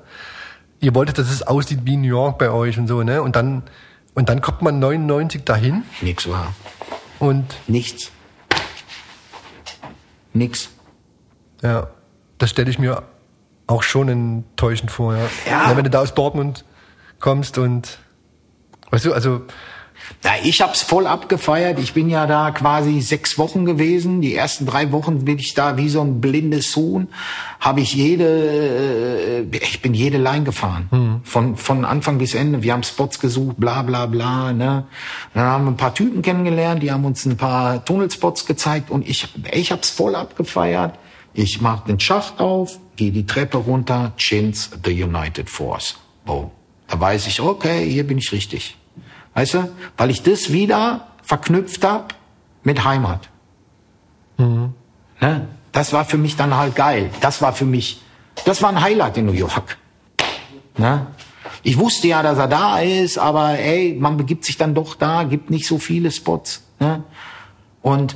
[0.80, 3.64] ihr wolltet, dass es aussieht wie New York bei euch und so, ne, und dann
[4.14, 5.84] und dann kommt man 99 dahin.
[6.02, 6.54] Nix war.
[7.20, 8.12] Und nichts
[10.38, 10.70] nix.
[11.62, 11.88] Ja,
[12.38, 13.04] das stelle ich mir
[13.66, 15.30] auch schon enttäuschend vor, ja.
[15.50, 15.76] ja.
[15.76, 16.64] Wenn du da aus Dortmund
[17.20, 18.00] kommst und
[18.92, 19.42] weißt du, also
[20.24, 21.80] ja, ich hab's voll abgefeiert.
[21.80, 24.22] Ich bin ja da quasi sechs Wochen gewesen.
[24.22, 27.08] Die ersten drei Wochen bin ich da wie so ein blindes Huhn.
[27.60, 28.26] Habe ich jede,
[29.54, 30.90] äh, ich bin jede Line gefahren.
[30.92, 31.22] Mhm.
[31.24, 32.64] Von, von Anfang bis Ende.
[32.64, 34.86] Wir haben Spots gesucht, bla, bla, bla, ne.
[35.34, 36.84] Dann haben wir ein paar Typen kennengelernt.
[36.84, 40.98] Die haben uns ein paar Tunnelspots gezeigt und ich, ich hab's voll abgefeiert.
[41.34, 45.96] Ich mach den Schacht auf, gehe die Treppe runter, Chins, the United Force.
[46.26, 46.52] Boom.
[46.88, 48.76] Da weiß ich, okay, hier bin ich richtig.
[49.38, 49.70] Weißt du?
[49.98, 52.08] Weil ich das wieder verknüpft habe
[52.64, 53.30] mit Heimat.
[54.40, 54.74] Mhm.
[55.22, 55.48] Ne?
[55.72, 57.12] Das war für mich dann halt geil.
[57.22, 58.02] Das war für mich,
[58.46, 59.78] das war ein Highlight in New York.
[60.76, 61.06] Ne?
[61.62, 65.24] Ich wusste ja, dass er da ist, aber ey, man begibt sich dann doch da,
[65.24, 66.64] gibt nicht so viele Spots.
[66.80, 67.04] Ne?
[67.84, 68.16] Und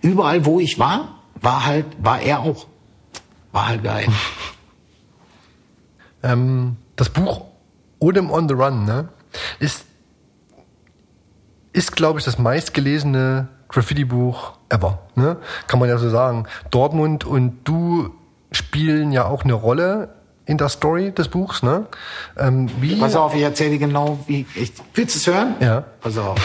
[0.00, 2.66] überall, wo ich war, war halt, war er auch.
[3.52, 4.08] War halt geil.
[6.24, 7.42] ähm, das Buch
[8.00, 9.08] Odem on the Run, ne,
[9.60, 9.87] ist,
[11.78, 14.98] ist glaube ich, das meistgelesene Graffiti-Buch ever.
[15.14, 15.36] Ne?
[15.68, 16.46] Kann man ja so sagen.
[16.72, 18.10] Dortmund und du
[18.50, 20.08] spielen ja auch eine Rolle
[20.44, 21.62] in der Story des Buchs.
[21.62, 21.86] Ne?
[22.36, 24.44] Ähm, wie Pass auf, ich erzähle genau, wie.
[24.56, 25.54] Ich, willst du es hören?
[25.60, 25.84] Ja.
[26.00, 26.36] Pass auf.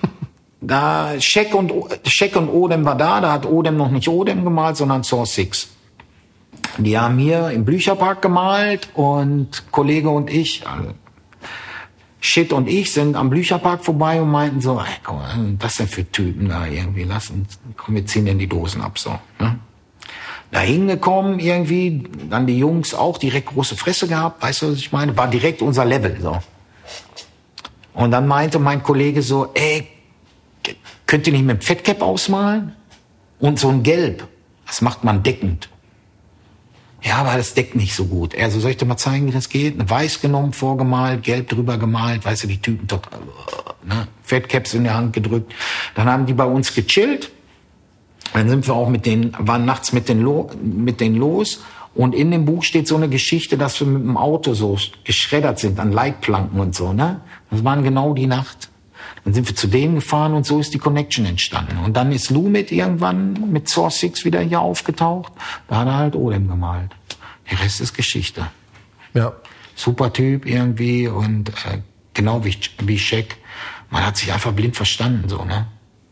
[0.60, 1.72] da Scheck und,
[2.04, 5.68] Scheck und Odem war da, da hat Odem noch nicht Odem gemalt, sondern Source 6.
[6.78, 10.90] Die haben hier im Blücherpark gemalt und Kollege und ich, also
[12.26, 15.20] Shit und ich sind am Blücherpark vorbei und meinten so, ey, komm,
[15.60, 18.98] was denn für Typen da irgendwie, lass uns, komm, wir ziehen denn die Dosen ab,
[18.98, 19.16] so.
[19.38, 19.60] Ne?
[20.50, 24.90] Da hingekommen irgendwie, dann die Jungs auch direkt große Fresse gehabt, weißt du, was ich
[24.90, 25.16] meine?
[25.16, 26.38] War direkt unser Level, so.
[27.94, 29.86] Und dann meinte mein Kollege so, ey,
[31.06, 32.72] könnt ihr nicht mit dem Fettcap ausmalen?
[33.38, 34.26] Und so ein Gelb,
[34.66, 35.68] das macht man deckend.
[37.06, 38.36] Ja, aber das deckt nicht so gut.
[38.36, 39.88] Also soll ich dir mal zeigen, wie das geht?
[39.88, 43.08] Weiß genommen, vorgemalt, gelb drüber gemalt, weißt du, die Typen dort,
[43.84, 44.08] ne?
[44.22, 45.54] Fettcaps in der Hand gedrückt.
[45.94, 47.30] Dann haben die bei uns gechillt.
[48.32, 51.62] Dann sind wir auch mit denen, waren nachts mit denen, lo, mit denen los.
[51.94, 55.60] Und in dem Buch steht so eine Geschichte, dass wir mit dem Auto so geschreddert
[55.60, 57.20] sind an Leitplanken und so, ne?
[57.52, 58.68] Das waren genau die Nacht.
[59.24, 61.78] Dann sind wir zu denen gefahren und so ist die Connection entstanden.
[61.84, 65.32] Und dann ist Lumit irgendwann mit Source 6 wieder hier aufgetaucht.
[65.68, 66.90] Da hat er halt Odem gemalt.
[67.50, 68.46] Der Rest ist Geschichte.
[69.14, 69.32] Ja.
[69.74, 71.82] Super Typ irgendwie und äh,
[72.14, 73.36] genau wie, wie Shaq.
[73.90, 75.66] Man hat sich einfach blind verstanden, so, ne?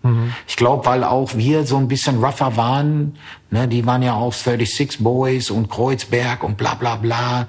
[0.05, 0.35] Mhm.
[0.47, 3.17] Ich glaube, weil auch wir so ein bisschen rougher waren,
[3.51, 7.49] ne, die waren ja auch 36 Boys und Kreuzberg und bla bla bla.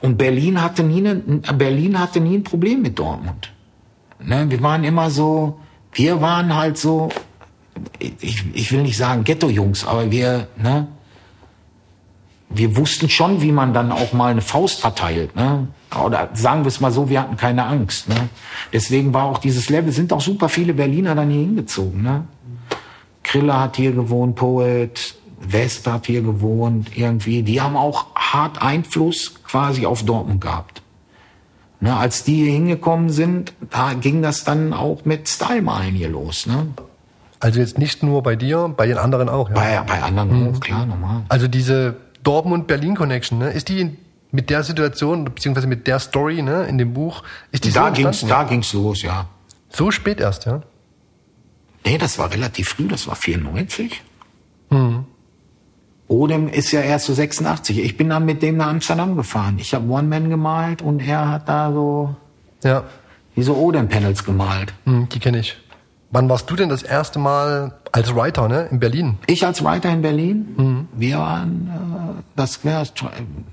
[0.00, 1.16] Und Berlin hatte nie, ne,
[1.56, 3.52] Berlin hatte nie ein Problem mit Dortmund.
[4.20, 5.60] Ne, wir waren immer so,
[5.92, 7.08] wir waren halt so,
[7.98, 10.88] ich, ich will nicht sagen Ghetto-Jungs, aber wir, ne,
[12.54, 15.34] wir wussten schon, wie man dann auch mal eine Faust verteilt.
[15.34, 15.68] Ne?
[16.04, 18.08] Oder sagen wir es mal so, wir hatten keine Angst.
[18.08, 18.28] Ne?
[18.72, 22.02] Deswegen war auch dieses Level, sind auch super viele Berliner dann hier hingezogen.
[22.02, 22.24] Ne?
[23.22, 27.42] Kriller hat hier gewohnt, Poet, West hat hier gewohnt, irgendwie.
[27.42, 30.82] Die haben auch hart Einfluss quasi auf Dortmund gehabt.
[31.84, 36.46] Ne, als die hier hingekommen sind, da ging das dann auch mit Style-Malen hier los.
[36.46, 36.68] Ne?
[37.40, 39.50] Also jetzt nicht nur bei dir, bei den anderen auch.
[39.50, 39.54] Ja?
[39.54, 40.48] Bei, bei anderen mhm.
[40.48, 41.24] auch, klar, normal.
[41.28, 43.50] Also diese Dortmund-Berlin-Connection, ne?
[43.50, 43.98] Ist die
[44.30, 47.92] mit der Situation, beziehungsweise mit der Story, ne, in dem Buch, ist die da so
[47.92, 49.26] ging's, Da ging's los, ja.
[49.68, 50.62] So spät erst, ja?
[51.84, 54.02] Nee, das war relativ früh, das war 94.
[56.24, 57.78] Odem ist ja erst so 86.
[57.78, 59.58] Ich bin dann mit dem nach Amsterdam gefahren.
[59.58, 62.16] Ich habe One-Man gemalt und er hat da so
[62.62, 62.84] ja.
[63.36, 64.72] diese Odem-Panels gemalt.
[64.86, 65.56] Mhm, die kenne ich.
[66.10, 69.18] Wann warst du denn das erste Mal als Writer ne, in Berlin?
[69.26, 70.54] Ich als Writer in Berlin?
[70.56, 70.88] Mhm.
[70.96, 72.86] Wir waren, äh, das, wär,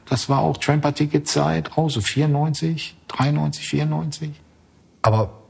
[0.08, 4.32] das war auch Tramper-Ticket-Zeit, auch so 94, 93, 94.
[5.02, 5.42] Aber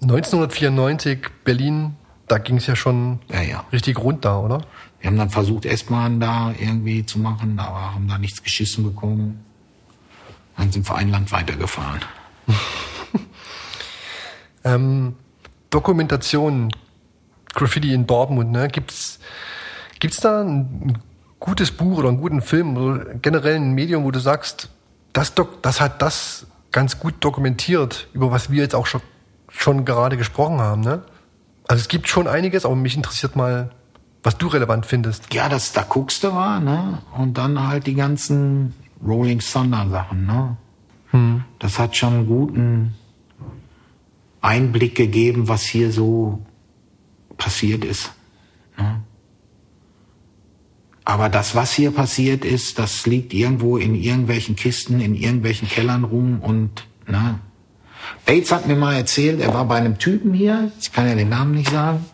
[0.00, 3.64] 1994 Berlin, da ging es ja schon ja, ja.
[3.70, 4.62] richtig rund da, oder?
[5.00, 9.44] Wir haben dann versucht, S-Bahn da irgendwie zu machen, aber haben da nichts geschissen bekommen.
[10.56, 12.00] Dann sind wir ein Land weitergefahren.
[14.64, 15.16] ähm,
[15.70, 16.72] Dokumentation
[17.54, 18.68] Graffiti in Dortmund, ne?
[18.68, 19.18] Gibt's
[20.00, 20.98] gibt's da ein
[21.40, 24.70] gutes Buch oder einen guten Film oder generell ein Medium, wo du sagst,
[25.12, 29.00] das, Dok das hat das ganz gut dokumentiert, über was wir jetzt auch schon,
[29.48, 31.02] schon gerade gesprochen haben, ne?
[31.68, 33.70] Also es gibt schon einiges, aber mich interessiert mal,
[34.26, 35.32] was du relevant findest.
[35.32, 36.98] Ja, das da guckst du war, ne?
[37.16, 40.56] Und dann halt die ganzen Rolling Thunder Sachen, ne?
[41.12, 41.44] Hm.
[41.60, 42.94] Das hat schon einen guten
[44.40, 46.44] Einblick gegeben, was hier so
[47.36, 48.10] passiert ist.
[48.76, 49.00] Ne?
[51.04, 56.02] Aber das, was hier passiert ist, das liegt irgendwo in irgendwelchen Kisten, in irgendwelchen Kellern
[56.02, 57.38] rum und ne?
[58.24, 61.28] Bates hat mir mal erzählt, er war bei einem Typen hier, ich kann ja den
[61.28, 62.04] Namen nicht sagen.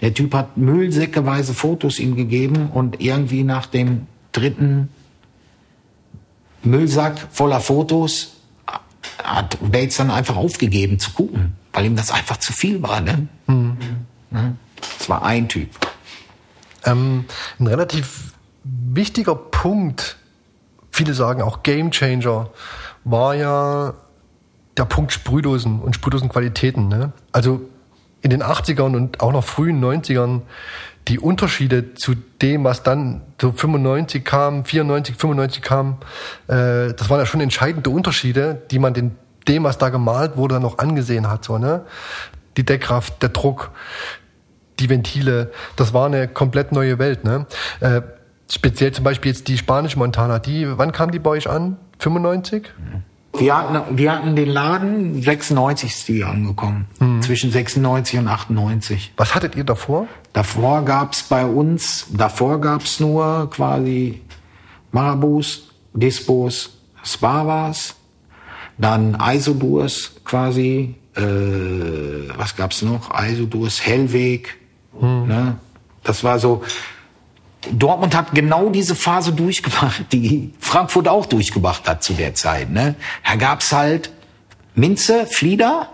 [0.00, 4.88] Der Typ hat müllsäckeweise Fotos ihm gegeben und irgendwie nach dem dritten
[6.62, 8.36] Müllsack voller Fotos
[9.22, 13.00] hat Bates dann einfach aufgegeben zu gucken, weil ihm das einfach zu viel war.
[13.00, 13.28] Ne?
[13.46, 13.76] Mhm.
[14.98, 15.68] Das war ein Typ.
[16.84, 17.24] Ähm,
[17.58, 18.34] ein relativ
[18.64, 20.16] wichtiger Punkt,
[20.90, 22.50] viele sagen auch Game Changer,
[23.04, 23.94] war ja
[24.76, 26.88] der Punkt Sprühdosen und Sprühdosenqualitäten.
[26.88, 27.12] Ne?
[27.32, 27.60] Also
[28.22, 30.42] in den 80ern und auch noch frühen 90ern
[31.08, 35.98] die Unterschiede zu dem, was dann so 95 kam, 94, 95 kam,
[36.46, 39.16] äh, das waren ja schon entscheidende Unterschiede, die man den,
[39.48, 41.44] dem, was da gemalt wurde, dann noch angesehen hat.
[41.44, 41.84] So, ne?
[42.56, 43.70] Die Deckkraft, der Druck,
[44.78, 47.24] die Ventile, das war eine komplett neue Welt.
[47.24, 47.46] Ne?
[47.80, 48.02] Äh,
[48.50, 51.76] speziell zum Beispiel jetzt die spanische Montana, die, wann kam die bei euch an?
[51.98, 52.70] 95?
[53.32, 56.86] Wir hatten, wir hatten den Laden, 96 ist die angekommen.
[56.98, 57.22] Mhm.
[57.22, 59.12] Zwischen 96 und 98.
[59.16, 60.08] Was hattet ihr davor?
[60.32, 64.20] Davor gab's bei uns, davor gab's nur quasi
[64.92, 67.94] Marabus, Dispos, Spavas,
[68.78, 71.22] dann Isodurs quasi, äh,
[72.36, 73.10] was gab's noch?
[73.14, 74.56] Isodurs, Hellweg,
[75.00, 75.26] mhm.
[75.26, 75.56] ne?
[76.02, 76.62] Das war so,
[77.72, 82.70] Dortmund hat genau diese Phase durchgemacht, die Frankfurt auch durchgemacht hat zu der Zeit.
[82.70, 82.94] Ne?
[83.26, 84.10] Da gab's halt
[84.74, 85.88] Minze, Flieder,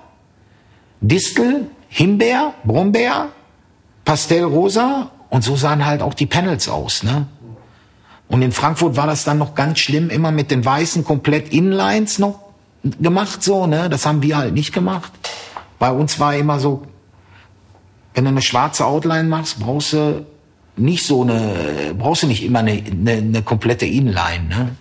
[1.01, 3.29] Distel, Himbeer, Brombeer,
[4.05, 7.03] Pastellrosa und so sahen halt auch die Panels aus.
[7.03, 7.27] Ne?
[8.29, 12.19] Und in Frankfurt war das dann noch ganz schlimm, immer mit den weißen komplett Inlines
[12.19, 12.41] noch
[13.01, 13.67] gemacht so.
[13.67, 13.89] Ne?
[13.89, 15.13] Das haben wir halt nicht gemacht.
[15.79, 16.83] Bei uns war immer so,
[18.15, 20.27] wenn du eine schwarze Outline machst, brauchst du
[20.77, 24.49] nicht so eine, brauchst du nicht immer eine, eine, eine komplette Inline.
[24.49, 24.77] Ne?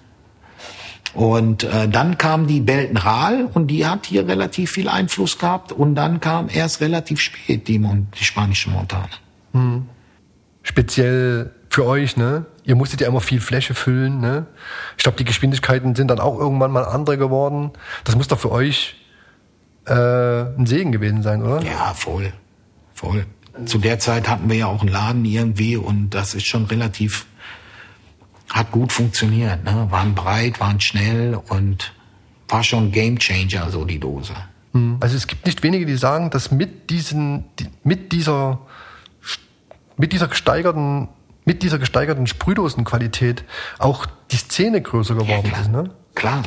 [1.14, 5.72] Und äh, dann kam die Belton Rahl und die hat hier relativ viel Einfluss gehabt.
[5.72, 9.10] Und dann kam erst relativ spät die, Mon die spanische Montane.
[9.54, 9.88] Mhm.
[10.62, 12.46] Speziell für euch, ne?
[12.64, 14.48] Ihr musstet ja immer viel Fläche füllen, ne?
[14.98, 17.72] Ich glaube, die Geschwindigkeiten sind dann auch irgendwann mal andere geworden.
[18.04, 18.96] Das muss doch für euch
[19.86, 21.62] äh, ein Segen gewesen sein, oder?
[21.62, 22.34] Ja, voll.
[22.94, 23.26] Voll
[23.66, 27.26] zu der Zeit hatten wir ja auch einen Laden irgendwie und das ist schon relativ,
[28.50, 29.64] hat gut funktioniert.
[29.64, 29.88] Ne?
[29.90, 31.94] Waren breit, waren schnell und
[32.48, 34.34] war schon Game Changer, so die Dose.
[34.74, 34.98] Hm.
[35.00, 37.46] Also es gibt nicht wenige, die sagen, dass mit diesen,
[37.84, 38.60] mit dieser,
[39.98, 41.08] mit dieser gesteigerten,
[41.46, 43.46] mit dieser gesteigerten Sprühdosenqualität
[43.80, 45.72] auch die Szene größer geworden ja, ist.
[45.72, 45.92] Ne?
[46.16, 46.44] Klar.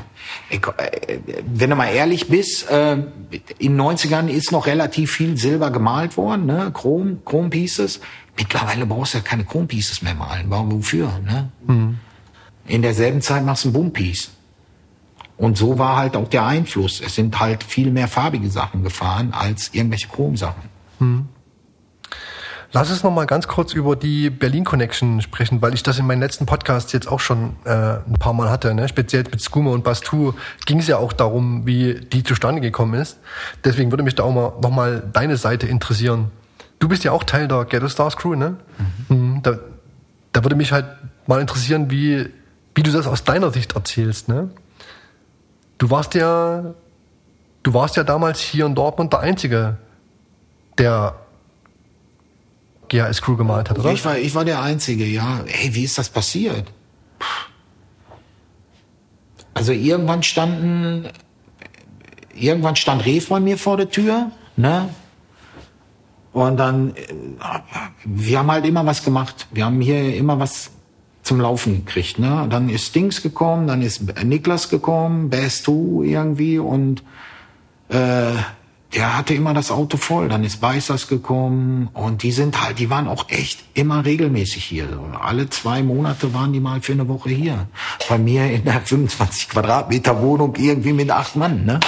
[0.50, 0.58] Äh,
[1.46, 2.94] wenn du mal ehrlich bist, äh,
[3.58, 6.72] in den 90ern ist noch relativ viel Silber gemalt worden, ne?
[6.74, 8.00] Chrom, Chrom Pieces.
[8.36, 10.46] Mittlerweile brauchst du ja keine Chrom Pieces mehr malen.
[10.48, 11.20] Warum, wofür?
[11.24, 11.50] Ne?
[11.66, 11.98] Mhm.
[12.66, 14.30] In derselben Zeit machst du ein Boom Piece.
[15.36, 17.00] Und so war halt auch der Einfluss.
[17.00, 20.62] Es sind halt viel mehr farbige Sachen gefahren als irgendwelche Chromsachen.
[20.98, 21.28] Mhm.
[22.72, 26.06] Lass uns noch mal ganz kurz über die Berlin Connection sprechen, weil ich das in
[26.06, 28.74] meinen letzten Podcasts jetzt auch schon äh, ein paar Mal hatte.
[28.74, 28.88] Ne?
[28.88, 30.34] Speziell mit Skuma und Bastu
[30.66, 33.18] ging es ja auch darum, wie die zustande gekommen ist.
[33.64, 36.30] Deswegen würde mich da auch mal noch mal deine Seite interessieren.
[36.78, 38.56] Du bist ja auch Teil der Ghetto Stars Crew, ne?
[39.08, 39.16] Mhm.
[39.16, 39.42] mhm.
[39.42, 39.58] Da,
[40.32, 40.84] da würde mich halt
[41.26, 42.28] mal interessieren, wie,
[42.74, 44.50] wie du das aus deiner Sicht erzählst, ne?
[45.78, 46.74] Du warst ja,
[47.62, 49.78] du warst ja damals hier in Dortmund der Einzige,
[50.76, 51.14] der
[52.88, 53.92] GHS Crew gemalt hat, oder?
[53.92, 55.40] Ich war, ich war der Einzige, ja.
[55.46, 56.72] Hey, wie ist das passiert?
[59.54, 61.08] Also irgendwann standen,
[62.34, 64.88] irgendwann stand Ref bei mir vor der Tür, ne?
[66.32, 67.04] Und dann, äh,
[68.04, 69.48] wir haben halt immer was gemacht.
[69.50, 70.70] Wir haben hier immer was
[71.22, 72.46] zum Laufen gekriegt, ne?
[72.48, 77.02] Dann ist Dings gekommen, dann ist Niklas gekommen, Bass 2 irgendwie und
[77.88, 78.34] äh,
[78.94, 80.28] der hatte immer das Auto voll.
[80.28, 84.88] Dann ist Beißers gekommen und die sind halt, die waren auch echt immer regelmäßig hier.
[85.20, 87.68] Alle zwei Monate waren die mal für eine Woche hier.
[88.08, 91.80] Bei mir in der 25 Quadratmeter Wohnung irgendwie mit acht Mann, ne?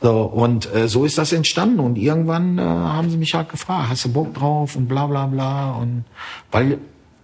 [0.00, 1.80] So, und äh, so ist das entstanden.
[1.80, 5.26] Und irgendwann äh, haben sie mich halt gefragt, hast du Bock drauf und bla bla
[5.26, 5.72] bla.
[5.72, 6.04] Und
[6.52, 6.78] weil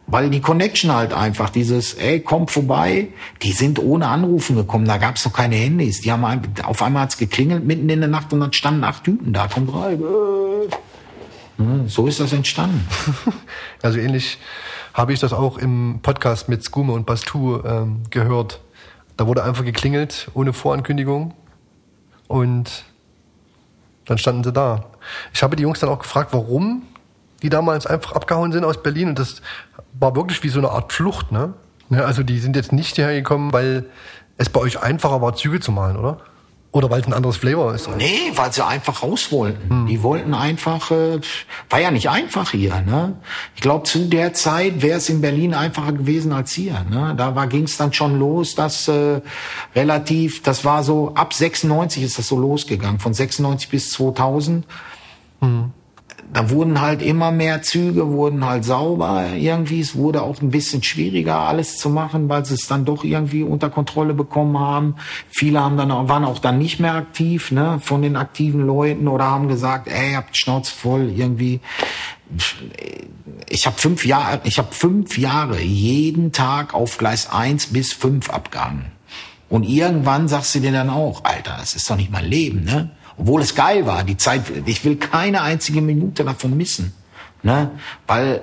[0.07, 3.09] weil die Connection halt einfach, dieses, ey, komm vorbei,
[3.43, 6.03] die sind ohne Anrufen gekommen, da gab's noch keine Handys.
[6.03, 6.25] Die haben
[6.63, 9.75] auf einmal hat's geklingelt mitten in der Nacht und dann standen acht Typen da, kommt
[9.75, 10.01] rein.
[10.01, 11.89] Äh.
[11.89, 12.87] So ist das entstanden.
[13.83, 14.39] Also ähnlich
[14.95, 18.61] habe ich das auch im Podcast mit Skume und Bastu ähm, gehört.
[19.19, 21.35] Da wurde einfach geklingelt, ohne Vorankündigung.
[22.29, 22.85] Und
[24.07, 24.87] dann standen sie da.
[25.35, 26.83] Ich habe die Jungs dann auch gefragt, warum
[27.43, 29.09] die damals einfach abgehauen sind aus Berlin.
[29.09, 29.43] Und das
[29.93, 31.55] war wirklich wie so eine Art Flucht, ne?
[31.91, 33.87] Also die sind jetzt nicht hierher gekommen, weil
[34.39, 36.19] es bei euch einfacher war, Züge zu malen, oder?
[36.75, 37.89] Oder weil es ein anderes Flavor ist?
[37.97, 39.71] Nee, weil sie einfach raus wollten.
[39.71, 39.87] Hm.
[39.87, 41.21] Die wollten einfach, äh,
[41.71, 42.81] war ja nicht einfach hier.
[42.81, 43.15] Ne?
[43.55, 46.85] Ich glaube, zu der Zeit wäre es in Berlin einfacher gewesen als hier.
[46.91, 47.15] Ne?
[47.17, 49.21] Da ging es dann schon los, dass äh,
[49.77, 54.67] relativ, das war so, ab 96 ist das so losgegangen, von 96 bis 2000.
[55.43, 55.71] Hm
[56.33, 59.81] da wurden halt immer mehr Züge, wurden halt sauber irgendwie.
[59.81, 63.45] Es wurde auch ein bisschen schwieriger, alles zu machen, weil sie es dann doch irgendwie
[63.45, 64.97] unter Kontrolle bekommen haben.
[65.31, 69.27] Viele haben dann waren auch dann nicht mehr aktiv, ne, von den aktiven Leuten oder
[69.27, 71.61] haben gesagt, ey, habt Schnauze voll irgendwie.
[73.49, 78.31] Ich habe fünf Jahre, ich habe fünf Jahre jeden Tag auf Gleis eins bis fünf
[78.31, 78.87] abgehangen.
[79.49, 82.91] Und irgendwann sagst du dir dann auch, Alter, das ist doch nicht mein Leben, ne?
[83.17, 86.93] Obwohl es geil war, die Zeit, ich will keine einzige Minute davon missen.
[87.43, 87.71] Ne?
[88.07, 88.43] Weil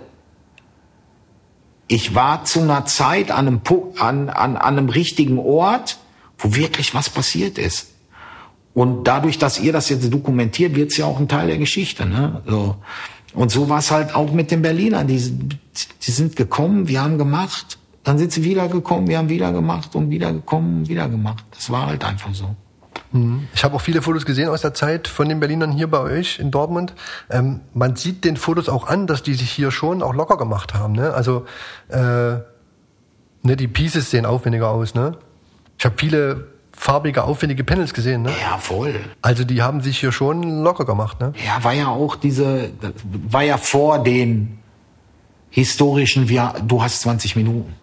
[1.87, 3.61] ich war zu einer Zeit an einem,
[3.99, 5.97] an, an, an einem richtigen Ort,
[6.37, 7.89] wo wirklich was passiert ist.
[8.73, 12.05] Und dadurch, dass ihr das jetzt dokumentiert, wird es ja auch ein Teil der Geschichte.
[12.05, 12.41] Ne?
[12.47, 12.77] So.
[13.33, 15.07] Und so war es halt auch mit den Berlinern.
[15.07, 19.51] Die, die sind gekommen, wir haben gemacht, dann sind sie wieder gekommen, wir haben wieder
[19.51, 21.43] gemacht und wieder gekommen, wieder gemacht.
[21.51, 22.55] Das war halt einfach so.
[23.11, 23.47] Mhm.
[23.53, 26.39] Ich habe auch viele Fotos gesehen aus der Zeit von den Berlinern hier bei euch
[26.39, 26.93] in Dortmund.
[27.29, 30.73] Ähm, man sieht den Fotos auch an, dass die sich hier schon auch locker gemacht
[30.73, 30.93] haben.
[30.93, 31.13] Ne?
[31.13, 31.45] Also
[31.89, 32.43] äh, ne,
[33.43, 34.95] die Pieces sehen aufwendiger aus.
[34.95, 35.17] Ne?
[35.77, 38.23] Ich habe viele farbige, aufwendige Panels gesehen.
[38.23, 38.31] Ne?
[38.41, 38.99] Ja, voll.
[39.21, 41.19] Also die haben sich hier schon locker gemacht.
[41.19, 41.33] Ne?
[41.45, 42.71] Ja, war ja auch diese,
[43.03, 44.59] war ja vor den
[45.49, 47.75] historischen, wir, du hast 20 Minuten.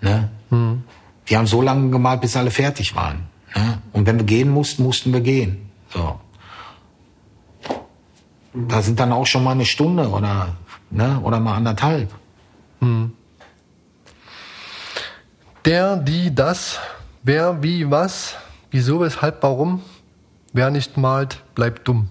[0.00, 0.30] Ne?
[0.50, 0.84] Mhm.
[1.28, 3.33] Die haben so lange gemalt, bis alle fertig waren.
[3.54, 3.78] Ja?
[3.92, 5.70] Und wenn wir gehen mussten, mussten wir gehen.
[5.88, 6.18] So.
[8.54, 10.56] Da sind dann auch schon mal eine Stunde oder,
[10.90, 12.12] ne, oder mal anderthalb.
[12.80, 13.12] Hm.
[15.64, 16.78] Der, die, das,
[17.22, 18.36] wer, wie, was,
[18.70, 19.82] wieso, weshalb, warum.
[20.52, 22.10] Wer nicht malt, bleibt dumm.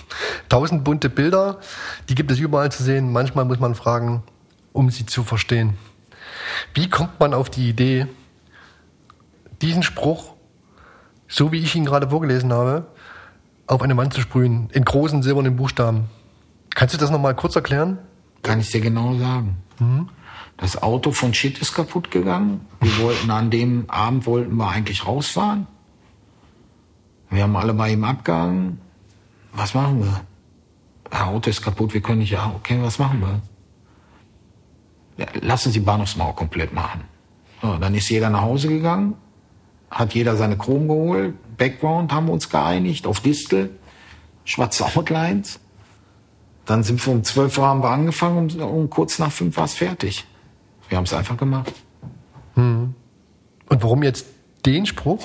[0.48, 1.60] Tausend bunte Bilder,
[2.08, 3.12] die gibt es überall zu sehen.
[3.12, 4.24] Manchmal muss man fragen,
[4.72, 5.76] um sie zu verstehen.
[6.74, 8.06] Wie kommt man auf die Idee,
[9.62, 10.33] diesen Spruch
[11.28, 12.86] so wie ich ihn gerade vorgelesen habe,
[13.66, 16.04] auf eine Wand zu sprühen, in großen silbernen Buchstaben.
[16.74, 17.98] Kannst du das nochmal kurz erklären?
[18.42, 19.56] Kann ich dir genau sagen.
[19.78, 20.08] Mhm.
[20.56, 22.66] Das Auto von Shit ist kaputt gegangen.
[22.80, 25.66] Wir wollten an dem Abend wollten wir eigentlich rausfahren.
[27.30, 28.80] Wir haben alle bei ihm abgehangen.
[29.52, 30.20] Was machen wir?
[31.10, 32.30] Das Auto ist kaputt, wir können nicht.
[32.30, 33.40] Ja, okay, was machen wir?
[35.16, 37.04] Ja, lassen Sie Bahnhofsmauer komplett machen.
[37.62, 39.14] So, dann ist jeder nach Hause gegangen
[39.94, 41.34] hat jeder seine Chrom geholt.
[41.56, 43.70] Background haben wir uns geeinigt auf Distel,
[44.44, 45.60] schwarze Outlines.
[46.66, 49.64] Dann sind wir um 12 Uhr haben wir angefangen und, und kurz nach 5 war
[49.64, 50.26] es fertig.
[50.88, 51.72] Wir haben es einfach gemacht.
[52.54, 52.94] Hm.
[53.68, 54.26] Und warum jetzt
[54.66, 55.24] den Spruch?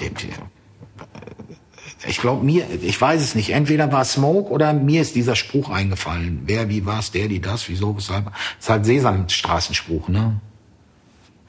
[2.07, 3.49] Ich glaube mir, ich weiß es nicht.
[3.49, 6.43] Entweder war Smoke oder mir ist dieser Spruch eingefallen.
[6.45, 8.25] Wer, wie, was, der, die, das, wieso, weshalb.
[8.25, 10.39] Das ist halt Sesamstraßenspruch, ne?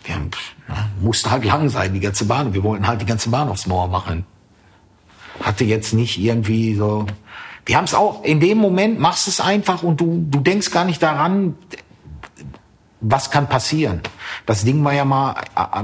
[0.04, 0.30] Wir haben,
[0.68, 2.54] ja, musste halt lang sein, die ganze Bahn.
[2.54, 4.24] Wir wollten halt die ganze Bahnhofsmauer machen.
[5.42, 7.06] Hatte jetzt nicht irgendwie so.
[7.66, 10.84] Wir haben es auch, in dem Moment machst es einfach und du, du denkst gar
[10.84, 11.56] nicht daran,
[13.00, 14.00] was kann passieren.
[14.46, 15.82] Das Ding war ja mal äh,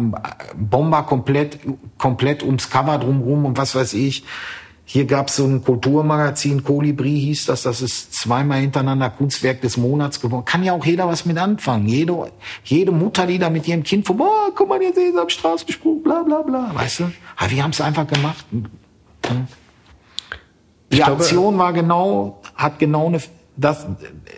[0.54, 1.58] Bomber komplett,
[1.98, 4.24] komplett ums Cover drumrum und was weiß ich.
[4.88, 9.76] Hier gab es so ein Kulturmagazin, Kolibri hieß das, das ist zweimal hintereinander Kunstwerk des
[9.76, 10.44] Monats geworden.
[10.44, 11.88] Kann ja auch jeder was mit anfangen.
[11.88, 12.30] Jede,
[12.62, 16.04] jede Mutter, die da mit ihrem Kind vorbei, oh, guck mal, jetzt ist am Straßensprung,
[16.04, 17.12] bla bla bla, weißt du?
[17.36, 18.46] Aber wir haben es einfach gemacht.
[20.92, 23.20] Die glaube, Aktion war genau, hat genau eine,
[23.56, 23.86] das,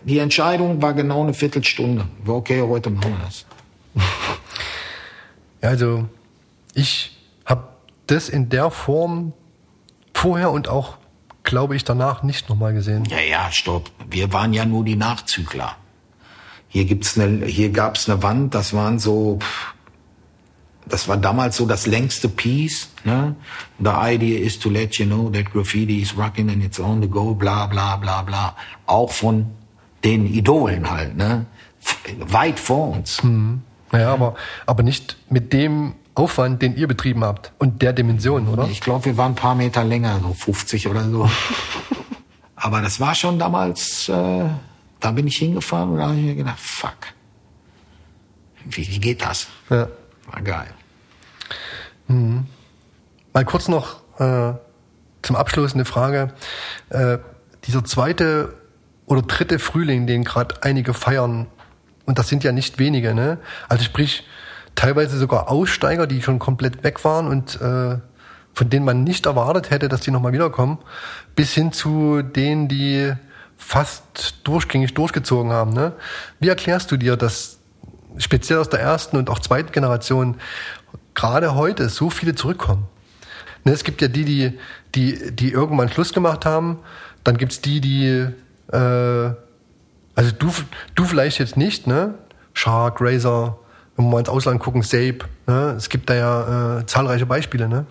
[0.04, 2.06] die Entscheidung war genau eine Viertelstunde.
[2.26, 3.44] Okay, heute machen wir das.
[5.60, 6.06] Also,
[6.72, 7.68] ich habe
[8.06, 9.34] das in der Form
[10.18, 10.96] vorher und auch,
[11.44, 13.04] glaube ich, danach nicht nochmal gesehen.
[13.04, 13.90] Ja, ja, stopp.
[14.10, 15.76] Wir waren ja nur die Nachzügler.
[16.68, 19.38] Hier gibt's eine, hier gab's eine Wand, das waren so,
[20.86, 23.36] das war damals so das längste Piece, ne?
[23.78, 27.08] The idea is to let you know that graffiti is rocking and it's on the
[27.08, 28.56] go, bla, bla, bla, bla.
[28.86, 29.46] Auch von
[30.04, 31.46] den Idolen halt, ne?
[32.18, 33.22] Weit vor uns.
[33.22, 33.62] Mhm.
[33.92, 34.34] Naja, aber,
[34.66, 38.68] aber nicht mit dem Aufwand, den ihr betrieben habt und der Dimension, oder?
[38.68, 41.30] Ich glaube, wir waren ein paar Meter länger, so 50 oder so.
[42.56, 44.44] Aber das war schon damals, äh,
[45.00, 46.96] da bin ich hingefahren und da habe ich mir gedacht, fuck,
[48.64, 49.46] wie, wie geht das?
[49.70, 49.88] Ja.
[50.30, 50.68] War geil.
[52.08, 52.46] Mhm.
[53.32, 54.54] Mal kurz noch äh,
[55.22, 56.34] zum Abschluss eine Frage.
[56.90, 57.18] Äh,
[57.64, 58.54] dieser zweite
[59.06, 61.46] oder dritte Frühling, den gerade einige feiern,
[62.04, 63.38] und das sind ja nicht wenige, ne?
[63.68, 64.24] Also sprich,
[64.78, 67.98] teilweise sogar Aussteiger, die schon komplett weg waren und äh,
[68.54, 70.78] von denen man nicht erwartet hätte, dass die nochmal wiederkommen,
[71.34, 73.12] bis hin zu denen, die
[73.56, 75.72] fast durchgängig durchgezogen haben.
[75.72, 75.94] Ne?
[76.38, 77.58] Wie erklärst du dir, dass
[78.18, 80.36] speziell aus der ersten und auch zweiten Generation
[81.12, 82.86] gerade heute so viele zurückkommen?
[83.64, 84.58] Ne, es gibt ja die, die,
[84.94, 86.78] die, die irgendwann Schluss gemacht haben,
[87.24, 88.28] dann gibt's die, die
[88.72, 89.30] äh,
[90.14, 90.52] Also du,
[90.94, 92.14] du vielleicht jetzt nicht, ne?
[92.54, 93.58] Shark, Razer,
[93.98, 95.74] wenn wir mal ins Ausland gucken, Sape, ne?
[95.76, 97.84] Es gibt da ja äh, zahlreiche Beispiele, ne?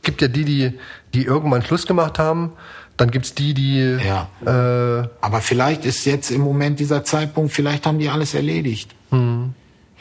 [0.00, 0.78] Es gibt ja die, die,
[1.12, 2.52] die irgendwann Schluss gemacht haben.
[2.96, 3.98] Dann gibt's die, die.
[4.04, 4.28] Ja.
[4.44, 8.94] Äh, Aber vielleicht ist jetzt im Moment dieser Zeitpunkt, vielleicht haben die alles erledigt.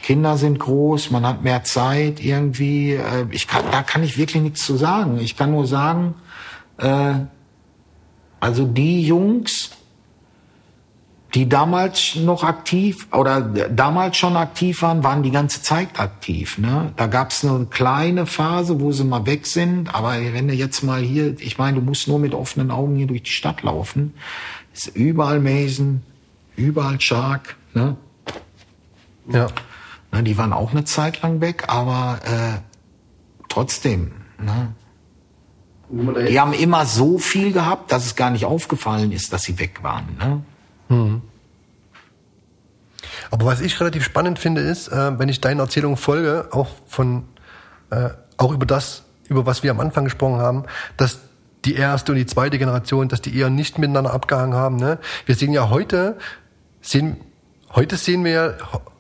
[0.04, 2.94] Kinder sind groß, man hat mehr Zeit irgendwie.
[2.94, 5.18] Äh, ich kann, da kann ich wirklich nichts zu sagen.
[5.20, 6.14] Ich kann nur sagen,
[6.78, 7.14] äh,
[8.40, 9.72] also die Jungs,
[11.34, 16.58] die damals noch aktiv oder damals schon aktiv waren, waren die ganze Zeit aktiv.
[16.58, 16.94] Ne?
[16.96, 19.94] Da gab es eine kleine Phase, wo sie mal weg sind.
[19.94, 23.08] Aber wenn du jetzt mal hier, ich meine, du musst nur mit offenen Augen hier
[23.08, 24.14] durch die Stadt laufen.
[24.74, 26.02] Ist überall Mason,
[26.56, 27.58] überall Shark.
[27.74, 27.98] Ne?
[29.30, 29.48] ja.
[30.12, 32.60] Ne, die waren auch eine Zeit lang weg, aber äh,
[33.50, 34.12] trotzdem.
[34.42, 34.74] Ne?
[35.90, 39.84] Die haben immer so viel gehabt, dass es gar nicht aufgefallen ist, dass sie weg
[39.84, 40.18] waren.
[40.18, 40.42] Ne?
[43.32, 47.26] Aber was ich relativ spannend finde, ist, äh, wenn ich deinen Erzählungen folge, auch von,
[47.90, 50.64] äh, auch über das, über was wir am Anfang gesprochen haben,
[50.96, 51.20] dass
[51.66, 54.78] die erste und die zweite Generation, dass die eher nicht miteinander abgehangen haben.
[54.78, 55.00] Ne?
[55.26, 56.18] Wir sehen ja heute,
[56.82, 57.18] sehen,
[57.76, 58.54] heute sehen wir ja,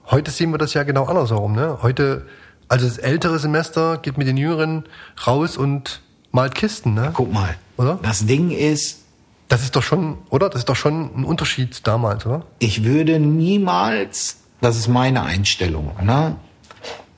[0.07, 1.53] heute sehen wir das ja genau andersherum.
[1.53, 1.79] Ne?
[1.81, 2.25] Heute,
[2.67, 4.83] also das ältere Semester geht mit den Jüngeren
[5.25, 6.93] raus und malt Kisten.
[6.93, 7.11] Ne?
[7.13, 7.55] Guck mal.
[7.77, 7.99] Oder?
[8.01, 9.03] Das Ding ist,
[9.47, 10.49] Das ist doch schon, oder?
[10.49, 12.45] Das ist doch schon ein Unterschied damals, oder?
[12.59, 16.35] ich würde niemals, das ist meine Einstellung, ne?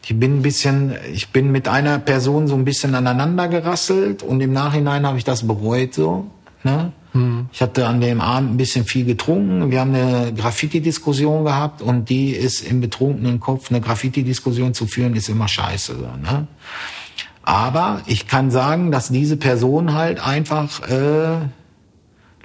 [0.04, 4.42] Ich bin ein bisschen, ich bin mit einer Person so ein bisschen aneinander gerasselt und
[4.42, 6.26] im Nachhinein habe ich das bereut so.
[6.64, 6.92] Ne?
[7.52, 9.72] Ich hatte an dem Abend ein bisschen viel getrunken.
[9.72, 15.16] Wir haben eine Graffiti-Diskussion gehabt und die ist im betrunkenen Kopf, eine Graffiti-Diskussion zu führen,
[15.16, 15.96] ist immer scheiße.
[15.96, 16.48] So, ne?
[17.44, 21.38] Aber ich kann sagen, dass diese Person halt einfach äh,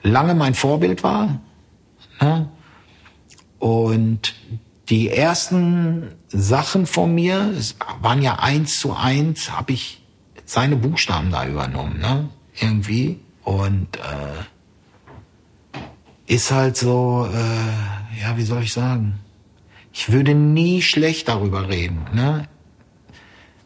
[0.04, 1.40] lange mein Vorbild war.
[2.20, 2.48] Ne?
[3.58, 4.34] Und
[4.88, 7.52] die ersten Sachen von mir
[8.00, 10.00] waren ja eins zu eins, habe ich
[10.44, 12.28] seine Buchstaben da übernommen, ne?
[12.60, 13.18] Irgendwie.
[13.42, 14.44] Und äh,
[16.26, 19.20] ist halt so, äh, ja, wie soll ich sagen?
[19.92, 22.04] Ich würde nie schlecht darüber reden.
[22.12, 22.48] Ne?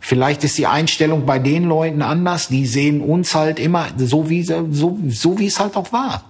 [0.01, 2.49] Vielleicht ist die Einstellung bei den Leuten anders.
[2.49, 6.25] Die sehen uns halt immer so, wie so, so wie es halt auch war.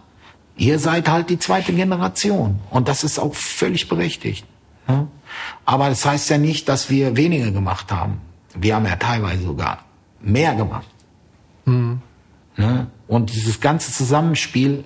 [0.59, 2.59] Ihr seid halt die zweite Generation.
[2.71, 4.45] Und das ist auch völlig berechtigt.
[5.65, 8.21] Aber das heißt ja nicht, dass wir weniger gemacht haben.
[8.55, 9.85] Wir haben ja teilweise sogar
[10.21, 10.89] mehr gemacht.
[12.57, 12.87] Ne?
[13.07, 14.85] Und dieses ganze Zusammenspiel,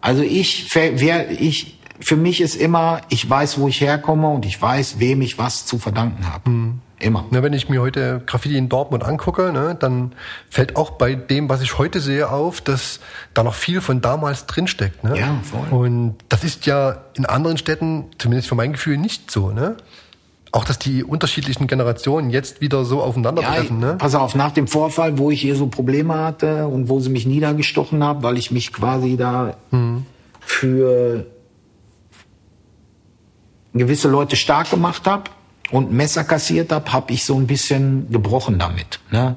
[0.00, 4.60] also ich, wer, ich, für mich ist immer, ich weiß, wo ich herkomme und ich
[4.60, 6.50] weiß, wem ich was zu verdanken habe.
[7.04, 7.26] Immer.
[7.30, 10.12] Ne, wenn ich mir heute Graffiti in Dortmund angucke, ne, dann
[10.48, 12.98] fällt auch bei dem, was ich heute sehe, auf, dass
[13.34, 15.04] da noch viel von damals drinsteckt.
[15.04, 15.18] Ne?
[15.18, 15.78] Ja, voll.
[15.78, 19.50] Und das ist ja in anderen Städten, zumindest für mein Gefühl, nicht so.
[19.50, 19.76] Ne?
[20.50, 23.82] Auch, dass die unterschiedlichen Generationen jetzt wieder so aufeinandertreffen.
[23.82, 23.96] Ja, ne?
[23.98, 27.26] Pass auf, nach dem Vorfall, wo ich hier so Probleme hatte und wo sie mich
[27.26, 29.56] niedergestochen haben, weil ich mich quasi da
[30.40, 31.26] für
[33.74, 35.24] gewisse Leute stark gemacht habe
[35.74, 39.00] und Messer kassiert habe, habe ich so ein bisschen gebrochen damit.
[39.10, 39.34] Ne?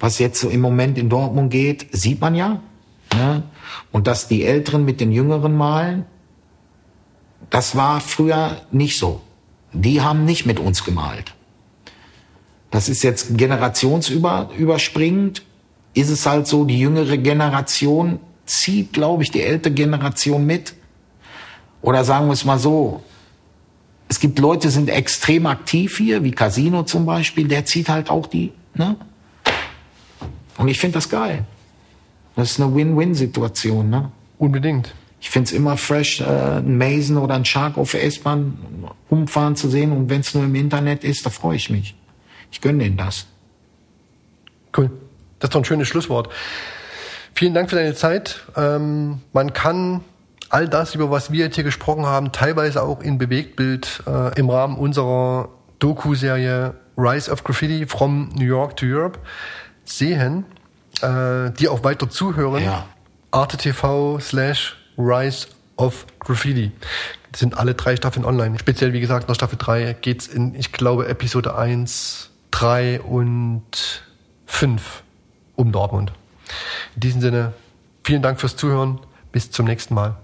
[0.00, 2.60] Was jetzt so im Moment in Dortmund geht, sieht man ja.
[3.14, 3.44] Ne?
[3.92, 6.04] Und dass die Älteren mit den Jüngeren malen,
[7.48, 9.20] das war früher nicht so.
[9.72, 11.32] Die haben nicht mit uns gemalt.
[12.72, 15.44] Das ist jetzt generationsüberspringend.
[15.94, 20.74] Ist es halt so, die jüngere Generation zieht, glaube ich, die ältere Generation mit.
[21.82, 23.04] Oder sagen wir es mal so,
[24.08, 28.10] es gibt Leute, die sind extrem aktiv hier, wie Casino zum Beispiel, der zieht halt
[28.10, 28.96] auch die, ne?
[30.56, 31.44] Und ich finde das geil.
[32.34, 34.10] Das ist eine Win-Win-Situation, ne?
[34.38, 34.94] Unbedingt.
[35.20, 38.58] Ich find's immer fresh, äh, einen Mason oder einen Shark auf der S-Bahn
[39.08, 39.92] umfahren zu sehen.
[39.92, 41.94] Und wenn's nur im Internet ist, da freue ich mich.
[42.50, 43.26] Ich gönne denen das.
[44.76, 44.90] Cool.
[45.38, 46.28] Das ist doch ein schönes Schlusswort.
[47.34, 48.44] Vielen Dank für deine Zeit.
[48.56, 50.02] Ähm, man kann
[50.50, 54.50] all das, über was wir jetzt hier gesprochen haben, teilweise auch in Bewegtbild äh, im
[54.50, 59.18] Rahmen unserer Doku-Serie Rise of Graffiti from New York to Europe
[59.84, 60.44] sehen,
[61.00, 62.64] äh, die auch weiter zuhören.
[62.64, 62.86] Ja.
[63.30, 66.72] Arte TV slash Rise of Graffiti.
[67.30, 68.58] Das sind alle drei Staffeln online.
[68.58, 74.02] Speziell, wie gesagt, nach Staffel 3 geht's in, ich glaube, Episode 1, 3 und
[74.46, 75.02] 5
[75.56, 76.12] um Dortmund.
[76.94, 77.52] In diesem Sinne,
[78.02, 79.00] vielen Dank fürs Zuhören.
[79.30, 80.16] Bis zum nächsten Mal.